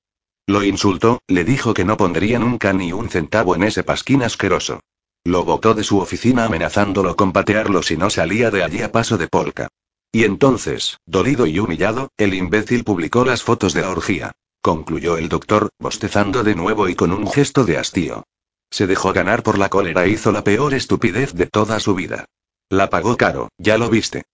Lo 0.46 0.64
insultó, 0.64 1.20
le 1.28 1.44
dijo 1.44 1.74
que 1.74 1.84
no 1.84 1.96
pondría 1.96 2.38
nunca 2.38 2.72
ni 2.72 2.92
un 2.92 3.08
centavo 3.08 3.54
en 3.54 3.62
ese 3.62 3.82
pasquín 3.82 4.22
asqueroso. 4.22 4.80
Lo 5.24 5.44
botó 5.44 5.74
de 5.74 5.84
su 5.84 5.98
oficina 5.98 6.46
amenazándolo 6.46 7.14
con 7.14 7.32
patearlo 7.32 7.82
si 7.82 7.96
no 7.96 8.10
salía 8.10 8.50
de 8.50 8.64
allí 8.64 8.82
a 8.82 8.90
paso 8.90 9.18
de 9.18 9.28
polka. 9.28 9.68
Y 10.12 10.24
entonces, 10.24 10.98
dolido 11.06 11.46
y 11.46 11.58
humillado, 11.58 12.10
el 12.16 12.34
imbécil 12.34 12.84
publicó 12.84 13.24
las 13.24 13.42
fotos 13.42 13.74
de 13.74 13.82
la 13.82 13.90
orgía. 13.90 14.32
Concluyó 14.60 15.16
el 15.16 15.28
doctor, 15.28 15.70
bostezando 15.78 16.42
de 16.42 16.54
nuevo 16.54 16.88
y 16.88 16.94
con 16.94 17.12
un 17.12 17.30
gesto 17.30 17.64
de 17.64 17.78
hastío. 17.78 18.24
Se 18.70 18.86
dejó 18.86 19.12
ganar 19.12 19.42
por 19.42 19.58
la 19.58 19.68
cólera 19.68 20.04
e 20.04 20.10
hizo 20.10 20.32
la 20.32 20.44
peor 20.44 20.74
estupidez 20.74 21.34
de 21.34 21.46
toda 21.46 21.80
su 21.80 21.94
vida. 21.94 22.26
La 22.68 22.90
pagó 22.90 23.16
caro, 23.16 23.50
ya 23.58 23.78
lo 23.78 23.88
viste. 23.88 24.24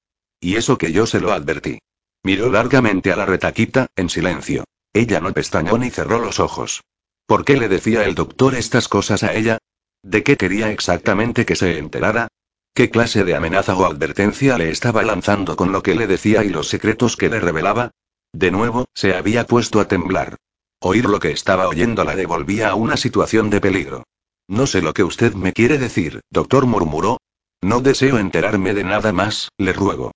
Y 0.41 0.57
eso 0.57 0.79
que 0.79 0.93
yo 0.93 1.07
se 1.07 1.21
lo 1.21 1.33
advertí. 1.33 1.79
Miró 2.27 2.51
largamente 2.51 3.13
a 3.13 3.17
la 3.17 3.25
retaquita, 3.25 3.87
en 3.95 4.09
silencio. 4.09 4.65
Ella 4.93 5.21
no 5.21 5.33
pestañó 5.33 5.79
ni 5.79 5.91
cerró 5.91 6.19
los 6.19 6.41
ojos. 6.41 6.83
¿Por 7.25 7.45
qué 7.45 7.57
le 7.57 7.69
decía 7.69 8.03
el 8.03 8.17
doctor 8.17 8.57
estas 8.57 8.89
cosas 8.89 9.23
a 9.23 9.33
ella? 9.33 9.59
¿De 10.03 10.25
qué 10.25 10.37
quería 10.37 10.73
exactamente 10.73 11.47
que 11.47 11.55
se 11.55 11.79
enterara? 11.79 12.27
¿Qué 12.75 12.91
clase 12.91 13.23
de 13.23 13.37
amenaza 13.37 13.77
o 13.77 13.85
advertencia 13.85 14.59
le 14.59 14.71
estaba 14.71 15.05
lanzando 15.05 15.55
con 15.55 15.71
lo 15.71 15.85
que 15.85 15.95
le 15.95 16.09
decía 16.09 16.43
y 16.43 16.49
los 16.49 16.67
secretos 16.67 17.17
que 17.17 17.29
le 17.29 17.39
revelaba? 17.39 17.93
De 18.33 18.51
nuevo, 18.51 18.87
se 18.93 19.15
había 19.15 19.47
puesto 19.47 19.79
a 19.79 19.87
temblar. 19.87 20.35
Oír 20.81 21.05
lo 21.05 21.21
que 21.21 21.31
estaba 21.31 21.69
oyendo 21.69 22.03
la 22.03 22.17
devolvía 22.17 22.71
a 22.71 22.75
una 22.75 22.97
situación 22.97 23.51
de 23.51 23.61
peligro. 23.61 24.03
No 24.49 24.67
sé 24.67 24.83
lo 24.83 24.95
que 24.95 25.05
usted 25.05 25.35
me 25.35 25.53
quiere 25.53 25.79
decir, 25.79 26.23
doctor 26.31 26.67
murmuró. 26.67 27.19
No 27.63 27.83
deseo 27.83 28.19
enterarme 28.19 28.75
de 28.75 28.83
nada 28.83 29.13
más, 29.13 29.51
le 29.59 29.73
ruego. 29.73 30.11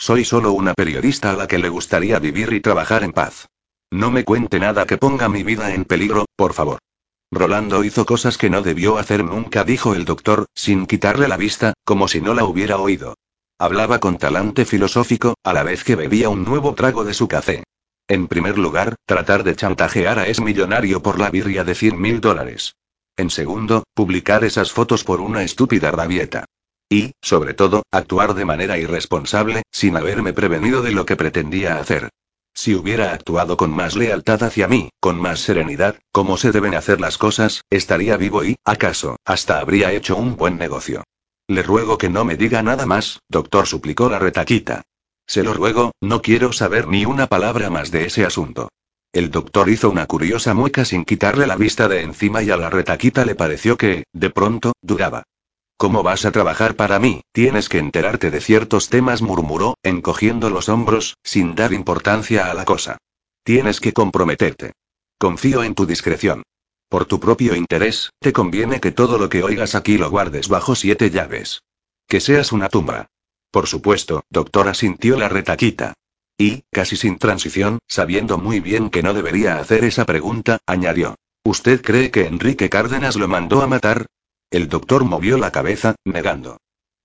Soy 0.00 0.24
solo 0.24 0.52
una 0.52 0.72
periodista 0.72 1.30
a 1.30 1.36
la 1.36 1.46
que 1.46 1.58
le 1.58 1.68
gustaría 1.68 2.18
vivir 2.18 2.54
y 2.54 2.60
trabajar 2.60 3.04
en 3.04 3.12
paz. 3.12 3.48
No 3.90 4.10
me 4.10 4.24
cuente 4.24 4.58
nada 4.58 4.86
que 4.86 4.96
ponga 4.96 5.28
mi 5.28 5.42
vida 5.42 5.74
en 5.74 5.84
peligro, 5.84 6.24
por 6.36 6.54
favor. 6.54 6.78
Rolando 7.30 7.84
hizo 7.84 8.06
cosas 8.06 8.38
que 8.38 8.48
no 8.48 8.62
debió 8.62 8.96
hacer 8.96 9.22
nunca, 9.22 9.62
dijo 9.62 9.94
el 9.94 10.06
doctor, 10.06 10.46
sin 10.54 10.86
quitarle 10.86 11.28
la 11.28 11.36
vista, 11.36 11.74
como 11.84 12.08
si 12.08 12.22
no 12.22 12.32
la 12.32 12.44
hubiera 12.44 12.78
oído. 12.78 13.14
Hablaba 13.58 13.98
con 13.98 14.16
talante 14.16 14.64
filosófico, 14.64 15.34
a 15.44 15.52
la 15.52 15.64
vez 15.64 15.84
que 15.84 15.96
bebía 15.96 16.30
un 16.30 16.46
nuevo 16.46 16.72
trago 16.74 17.04
de 17.04 17.12
su 17.12 17.28
café. 17.28 17.64
En 18.08 18.26
primer 18.26 18.56
lugar, 18.56 18.96
tratar 19.04 19.44
de 19.44 19.54
chantajear 19.54 20.18
a 20.18 20.26
es 20.28 20.40
millonario 20.40 21.02
por 21.02 21.18
la 21.18 21.28
birria 21.28 21.62
de 21.62 21.74
100 21.74 22.00
mil 22.00 22.22
dólares. 22.22 22.74
En 23.18 23.28
segundo, 23.28 23.84
publicar 23.92 24.44
esas 24.44 24.72
fotos 24.72 25.04
por 25.04 25.20
una 25.20 25.42
estúpida 25.42 25.90
rabieta. 25.90 26.46
Y, 26.92 27.12
sobre 27.22 27.54
todo, 27.54 27.84
actuar 27.92 28.34
de 28.34 28.44
manera 28.44 28.76
irresponsable, 28.76 29.62
sin 29.70 29.96
haberme 29.96 30.32
prevenido 30.32 30.82
de 30.82 30.90
lo 30.90 31.06
que 31.06 31.14
pretendía 31.14 31.78
hacer. 31.78 32.10
Si 32.52 32.74
hubiera 32.74 33.12
actuado 33.12 33.56
con 33.56 33.70
más 33.70 33.94
lealtad 33.94 34.42
hacia 34.42 34.66
mí, 34.66 34.90
con 34.98 35.16
más 35.20 35.38
serenidad, 35.38 36.00
como 36.10 36.36
se 36.36 36.50
deben 36.50 36.74
hacer 36.74 37.00
las 37.00 37.16
cosas, 37.16 37.62
estaría 37.70 38.16
vivo 38.16 38.44
y, 38.44 38.56
acaso, 38.64 39.16
hasta 39.24 39.60
habría 39.60 39.92
hecho 39.92 40.16
un 40.16 40.36
buen 40.36 40.58
negocio. 40.58 41.04
Le 41.46 41.62
ruego 41.62 41.96
que 41.96 42.08
no 42.08 42.24
me 42.24 42.36
diga 42.36 42.62
nada 42.62 42.86
más, 42.86 43.20
doctor, 43.28 43.68
suplicó 43.68 44.10
la 44.10 44.18
retaquita. 44.18 44.82
Se 45.28 45.44
lo 45.44 45.54
ruego, 45.54 45.92
no 46.00 46.22
quiero 46.22 46.52
saber 46.52 46.88
ni 46.88 47.04
una 47.04 47.28
palabra 47.28 47.70
más 47.70 47.92
de 47.92 48.06
ese 48.06 48.24
asunto. 48.26 48.68
El 49.12 49.30
doctor 49.30 49.68
hizo 49.68 49.90
una 49.90 50.06
curiosa 50.06 50.54
mueca 50.54 50.84
sin 50.84 51.04
quitarle 51.04 51.46
la 51.46 51.56
vista 51.56 51.86
de 51.86 52.02
encima 52.02 52.42
y 52.42 52.50
a 52.50 52.56
la 52.56 52.68
retaquita 52.68 53.24
le 53.24 53.36
pareció 53.36 53.76
que, 53.76 54.04
de 54.12 54.30
pronto, 54.30 54.72
dudaba. 54.82 55.22
¿Cómo 55.80 56.02
vas 56.02 56.26
a 56.26 56.30
trabajar 56.30 56.76
para 56.76 56.98
mí? 56.98 57.22
Tienes 57.32 57.70
que 57.70 57.78
enterarte 57.78 58.30
de 58.30 58.42
ciertos 58.42 58.90
temas, 58.90 59.22
murmuró, 59.22 59.78
encogiendo 59.82 60.50
los 60.50 60.68
hombros, 60.68 61.16
sin 61.24 61.54
dar 61.54 61.72
importancia 61.72 62.50
a 62.50 62.52
la 62.52 62.66
cosa. 62.66 62.98
Tienes 63.44 63.80
que 63.80 63.94
comprometerte. 63.94 64.74
Confío 65.18 65.62
en 65.62 65.74
tu 65.74 65.86
discreción. 65.86 66.42
Por 66.90 67.06
tu 67.06 67.18
propio 67.18 67.54
interés, 67.56 68.10
te 68.18 68.34
conviene 68.34 68.78
que 68.78 68.92
todo 68.92 69.16
lo 69.16 69.30
que 69.30 69.42
oigas 69.42 69.74
aquí 69.74 69.96
lo 69.96 70.10
guardes 70.10 70.48
bajo 70.48 70.74
siete 70.74 71.08
llaves. 71.08 71.62
Que 72.06 72.20
seas 72.20 72.52
una 72.52 72.68
tumba. 72.68 73.06
Por 73.50 73.66
supuesto, 73.66 74.24
doctora 74.28 74.74
sintió 74.74 75.16
la 75.16 75.30
retaquita. 75.30 75.94
Y, 76.36 76.64
casi 76.70 76.96
sin 76.96 77.16
transición, 77.16 77.78
sabiendo 77.88 78.36
muy 78.36 78.60
bien 78.60 78.90
que 78.90 79.02
no 79.02 79.14
debería 79.14 79.56
hacer 79.56 79.84
esa 79.84 80.04
pregunta, 80.04 80.58
añadió. 80.66 81.14
¿Usted 81.42 81.80
cree 81.80 82.10
que 82.10 82.26
Enrique 82.26 82.68
Cárdenas 82.68 83.16
lo 83.16 83.28
mandó 83.28 83.62
a 83.62 83.66
matar? 83.66 84.04
El 84.50 84.68
doctor 84.68 85.04
movió 85.04 85.38
la 85.38 85.52
cabeza, 85.52 85.94
negando. 86.04 86.58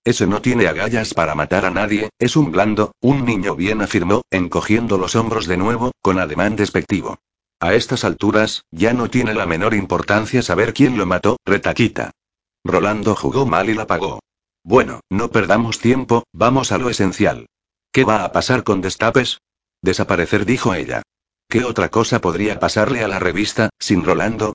Ese 0.03 0.25
no 0.25 0.41
tiene 0.41 0.67
agallas 0.67 1.13
para 1.13 1.35
matar 1.35 1.65
a 1.65 1.69
nadie, 1.69 2.09
es 2.19 2.35
un 2.35 2.51
blando, 2.51 2.93
un 3.01 3.23
niño 3.23 3.55
bien 3.55 3.81
afirmó, 3.81 4.23
encogiendo 4.31 4.97
los 4.97 5.15
hombros 5.15 5.45
de 5.45 5.57
nuevo, 5.57 5.91
con 6.01 6.19
ademán 6.19 6.55
despectivo. 6.55 7.17
A 7.59 7.73
estas 7.75 8.03
alturas, 8.03 8.63
ya 8.71 8.93
no 8.93 9.09
tiene 9.09 9.33
la 9.33 9.45
menor 9.45 9.73
importancia 9.75 10.41
saber 10.41 10.73
quién 10.73 10.97
lo 10.97 11.05
mató, 11.05 11.37
retaquita. 11.45 12.11
Rolando 12.63 13.15
jugó 13.15 13.45
mal 13.45 13.69
y 13.69 13.75
la 13.75 13.87
pagó. 13.87 14.19
Bueno, 14.63 15.01
no 15.11 15.29
perdamos 15.29 15.79
tiempo, 15.79 16.23
vamos 16.33 16.71
a 16.71 16.79
lo 16.79 16.89
esencial. 16.89 17.45
¿Qué 17.91 18.03
va 18.03 18.25
a 18.25 18.31
pasar 18.31 18.63
con 18.63 18.81
Destapes? 18.81 19.39
Desaparecer, 19.83 20.45
dijo 20.45 20.73
ella. 20.73 21.03
¿Qué 21.47 21.63
otra 21.63 21.89
cosa 21.89 22.21
podría 22.21 22.59
pasarle 22.59 23.03
a 23.03 23.07
la 23.07 23.19
revista, 23.19 23.69
sin 23.79 24.03
Rolando? 24.03 24.53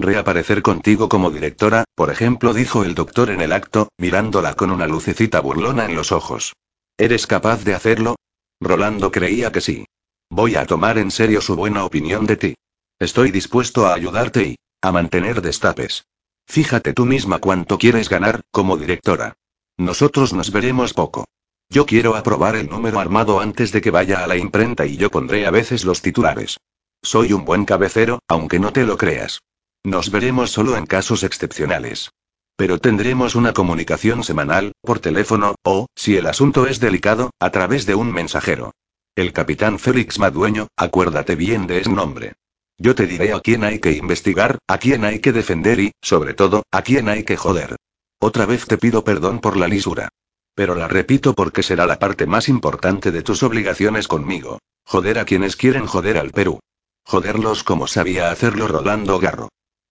Reaparecer 0.00 0.62
contigo 0.62 1.08
como 1.08 1.32
directora, 1.32 1.82
por 1.96 2.10
ejemplo, 2.10 2.54
dijo 2.54 2.84
el 2.84 2.94
doctor 2.94 3.30
en 3.30 3.40
el 3.40 3.52
acto, 3.52 3.88
mirándola 3.98 4.54
con 4.54 4.70
una 4.70 4.86
lucecita 4.86 5.40
burlona 5.40 5.86
en 5.86 5.96
los 5.96 6.12
ojos. 6.12 6.52
¿Eres 6.96 7.26
capaz 7.26 7.64
de 7.64 7.74
hacerlo? 7.74 8.14
Rolando 8.60 9.10
creía 9.10 9.50
que 9.50 9.60
sí. 9.60 9.86
Voy 10.30 10.54
a 10.54 10.66
tomar 10.66 10.98
en 10.98 11.10
serio 11.10 11.40
su 11.40 11.56
buena 11.56 11.84
opinión 11.84 12.26
de 12.26 12.36
ti. 12.36 12.54
Estoy 13.00 13.32
dispuesto 13.32 13.86
a 13.86 13.94
ayudarte 13.94 14.42
y 14.44 14.56
a 14.82 14.92
mantener 14.92 15.42
destapes. 15.42 16.04
Fíjate 16.46 16.92
tú 16.92 17.04
misma 17.04 17.40
cuánto 17.40 17.76
quieres 17.76 18.08
ganar, 18.08 18.42
como 18.52 18.76
directora. 18.76 19.34
Nosotros 19.76 20.32
nos 20.32 20.52
veremos 20.52 20.94
poco. 20.94 21.24
Yo 21.70 21.86
quiero 21.86 22.14
aprobar 22.14 22.54
el 22.54 22.68
número 22.70 23.00
armado 23.00 23.40
antes 23.40 23.72
de 23.72 23.80
que 23.80 23.90
vaya 23.90 24.22
a 24.22 24.28
la 24.28 24.36
imprenta 24.36 24.86
y 24.86 24.96
yo 24.96 25.10
pondré 25.10 25.46
a 25.46 25.50
veces 25.50 25.84
los 25.84 26.02
titulares. 26.02 26.58
Soy 27.02 27.32
un 27.32 27.44
buen 27.44 27.64
cabecero, 27.64 28.20
aunque 28.28 28.60
no 28.60 28.72
te 28.72 28.84
lo 28.84 28.96
creas. 28.96 29.40
Nos 29.84 30.10
veremos 30.10 30.50
solo 30.50 30.76
en 30.76 30.86
casos 30.86 31.22
excepcionales. 31.22 32.10
Pero 32.56 32.78
tendremos 32.78 33.34
una 33.34 33.52
comunicación 33.52 34.24
semanal, 34.24 34.72
por 34.82 34.98
teléfono, 34.98 35.54
o, 35.62 35.86
si 35.94 36.16
el 36.16 36.26
asunto 36.26 36.66
es 36.66 36.80
delicado, 36.80 37.30
a 37.38 37.50
través 37.50 37.86
de 37.86 37.94
un 37.94 38.12
mensajero. 38.12 38.72
El 39.14 39.32
capitán 39.32 39.78
Félix 39.78 40.18
Madueño, 40.18 40.68
acuérdate 40.76 41.36
bien 41.36 41.66
de 41.66 41.78
ese 41.78 41.90
nombre. 41.90 42.34
Yo 42.76 42.94
te 42.94 43.06
diré 43.06 43.32
a 43.32 43.40
quién 43.40 43.64
hay 43.64 43.80
que 43.80 43.92
investigar, 43.92 44.58
a 44.68 44.78
quién 44.78 45.04
hay 45.04 45.20
que 45.20 45.32
defender 45.32 45.80
y, 45.80 45.92
sobre 46.00 46.34
todo, 46.34 46.62
a 46.70 46.82
quién 46.82 47.08
hay 47.08 47.24
que 47.24 47.36
joder. 47.36 47.76
Otra 48.20 48.46
vez 48.46 48.66
te 48.66 48.78
pido 48.78 49.04
perdón 49.04 49.40
por 49.40 49.56
la 49.56 49.68
lisura. 49.68 50.08
Pero 50.54 50.74
la 50.74 50.88
repito 50.88 51.34
porque 51.34 51.62
será 51.62 51.86
la 51.86 52.00
parte 52.00 52.26
más 52.26 52.48
importante 52.48 53.12
de 53.12 53.22
tus 53.22 53.42
obligaciones 53.44 54.08
conmigo. 54.08 54.58
Joder 54.84 55.18
a 55.20 55.24
quienes 55.24 55.54
quieren 55.54 55.86
joder 55.86 56.18
al 56.18 56.32
Perú. 56.32 56.58
Joderlos 57.04 57.62
como 57.62 57.86
sabía 57.86 58.30
hacerlo 58.30 58.66
Rolando 58.66 59.18
Garro. 59.18 59.48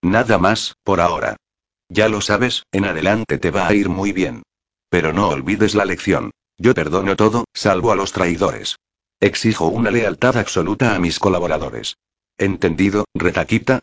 Nada 0.08 0.38
más, 0.38 0.78
por 0.86 1.02
ahora. 1.02 1.36
Ya 1.90 2.08
lo 2.08 2.22
sabes, 2.22 2.64
en 2.72 2.86
adelante 2.86 3.38
te 3.40 3.52
va 3.52 3.68
a 3.68 3.74
ir 3.74 3.90
muy 3.90 4.14
bien. 4.14 4.44
Pero 4.90 5.12
no 5.12 5.28
olvides 5.28 5.76
la 5.76 5.84
lección. 5.84 6.32
Yo 6.58 6.74
perdono 6.74 7.18
todo, 7.18 7.44
salvo 7.54 7.92
a 7.92 7.98
los 7.98 8.14
traidores. 8.14 8.78
Exijo 9.20 9.68
una 9.68 9.92
lealtad 9.92 10.38
absoluta 10.38 10.96
a 10.96 11.00
mis 11.00 11.20
colaboradores. 11.20 11.98
¿Entendido, 12.38 13.04
retaquita? 13.14 13.82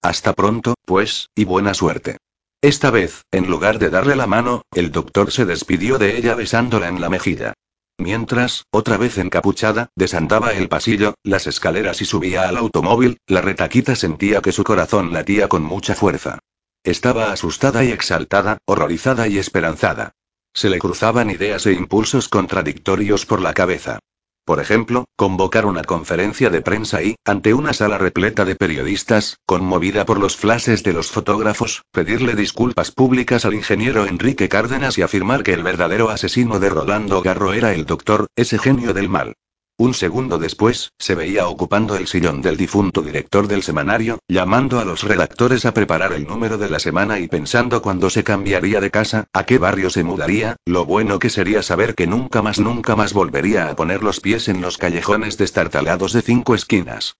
Hasta 0.00 0.32
pronto, 0.32 0.76
pues, 0.86 1.28
y 1.34 1.44
buena 1.44 1.74
suerte. 1.74 2.16
Esta 2.62 2.90
vez, 2.90 3.24
en 3.30 3.50
lugar 3.50 3.78
de 3.78 3.90
darle 3.90 4.16
la 4.16 4.26
mano, 4.26 4.62
el 4.72 4.90
doctor 4.92 5.30
se 5.30 5.44
despidió 5.44 5.98
de 5.98 6.16
ella 6.16 6.34
besándola 6.34 6.88
en 6.88 7.02
la 7.02 7.10
mejilla. 7.10 7.52
Mientras, 7.98 8.64
otra 8.70 8.98
vez 8.98 9.16
encapuchada, 9.18 9.90
desandaba 9.96 10.52
el 10.52 10.68
pasillo, 10.68 11.14
las 11.22 11.46
escaleras 11.46 12.02
y 12.02 12.04
subía 12.04 12.48
al 12.48 12.56
automóvil, 12.56 13.18
la 13.26 13.40
retaquita 13.40 13.96
sentía 13.96 14.42
que 14.42 14.52
su 14.52 14.64
corazón 14.64 15.12
latía 15.12 15.48
con 15.48 15.62
mucha 15.62 15.94
fuerza. 15.94 16.38
Estaba 16.84 17.32
asustada 17.32 17.84
y 17.84 17.90
exaltada, 17.90 18.58
horrorizada 18.66 19.28
y 19.28 19.38
esperanzada. 19.38 20.12
Se 20.54 20.70
le 20.70 20.78
cruzaban 20.78 21.30
ideas 21.30 21.66
e 21.66 21.72
impulsos 21.72 22.28
contradictorios 22.28 23.26
por 23.26 23.40
la 23.40 23.54
cabeza. 23.54 23.98
Por 24.46 24.60
ejemplo, 24.60 25.06
convocar 25.16 25.66
una 25.66 25.82
conferencia 25.82 26.50
de 26.50 26.60
prensa 26.60 27.02
y, 27.02 27.16
ante 27.24 27.52
una 27.52 27.72
sala 27.72 27.98
repleta 27.98 28.44
de 28.44 28.54
periodistas, 28.54 29.38
conmovida 29.44 30.06
por 30.06 30.20
los 30.20 30.36
flashes 30.36 30.84
de 30.84 30.92
los 30.92 31.10
fotógrafos, 31.10 31.82
pedirle 31.90 32.36
disculpas 32.36 32.92
públicas 32.92 33.44
al 33.44 33.54
ingeniero 33.54 34.06
Enrique 34.06 34.48
Cárdenas 34.48 34.98
y 34.98 35.02
afirmar 35.02 35.42
que 35.42 35.52
el 35.52 35.64
verdadero 35.64 36.10
asesino 36.10 36.60
de 36.60 36.70
Rolando 36.70 37.22
Garro 37.22 37.54
era 37.54 37.74
el 37.74 37.86
doctor, 37.86 38.28
ese 38.36 38.56
genio 38.60 38.94
del 38.94 39.08
mal. 39.08 39.34
Un 39.78 39.92
segundo 39.92 40.38
después, 40.38 40.94
se 40.98 41.14
veía 41.14 41.48
ocupando 41.48 41.96
el 41.96 42.06
sillón 42.06 42.40
del 42.40 42.56
difunto 42.56 43.02
director 43.02 43.46
del 43.46 43.62
semanario, 43.62 44.20
llamando 44.26 44.80
a 44.80 44.86
los 44.86 45.02
redactores 45.02 45.66
a 45.66 45.74
preparar 45.74 46.14
el 46.14 46.26
número 46.26 46.56
de 46.56 46.70
la 46.70 46.78
semana 46.78 47.18
y 47.18 47.28
pensando 47.28 47.82
cuándo 47.82 48.08
se 48.08 48.24
cambiaría 48.24 48.80
de 48.80 48.90
casa, 48.90 49.26
a 49.34 49.44
qué 49.44 49.58
barrio 49.58 49.90
se 49.90 50.02
mudaría, 50.02 50.56
lo 50.64 50.86
bueno 50.86 51.18
que 51.18 51.28
sería 51.28 51.62
saber 51.62 51.94
que 51.94 52.06
nunca 52.06 52.40
más 52.40 52.58
nunca 52.58 52.96
más 52.96 53.12
volvería 53.12 53.68
a 53.68 53.76
poner 53.76 54.02
los 54.02 54.20
pies 54.20 54.48
en 54.48 54.62
los 54.62 54.78
callejones 54.78 55.36
destartalados 55.36 56.14
de 56.14 56.22
cinco 56.22 56.54
esquinas. 56.54 57.16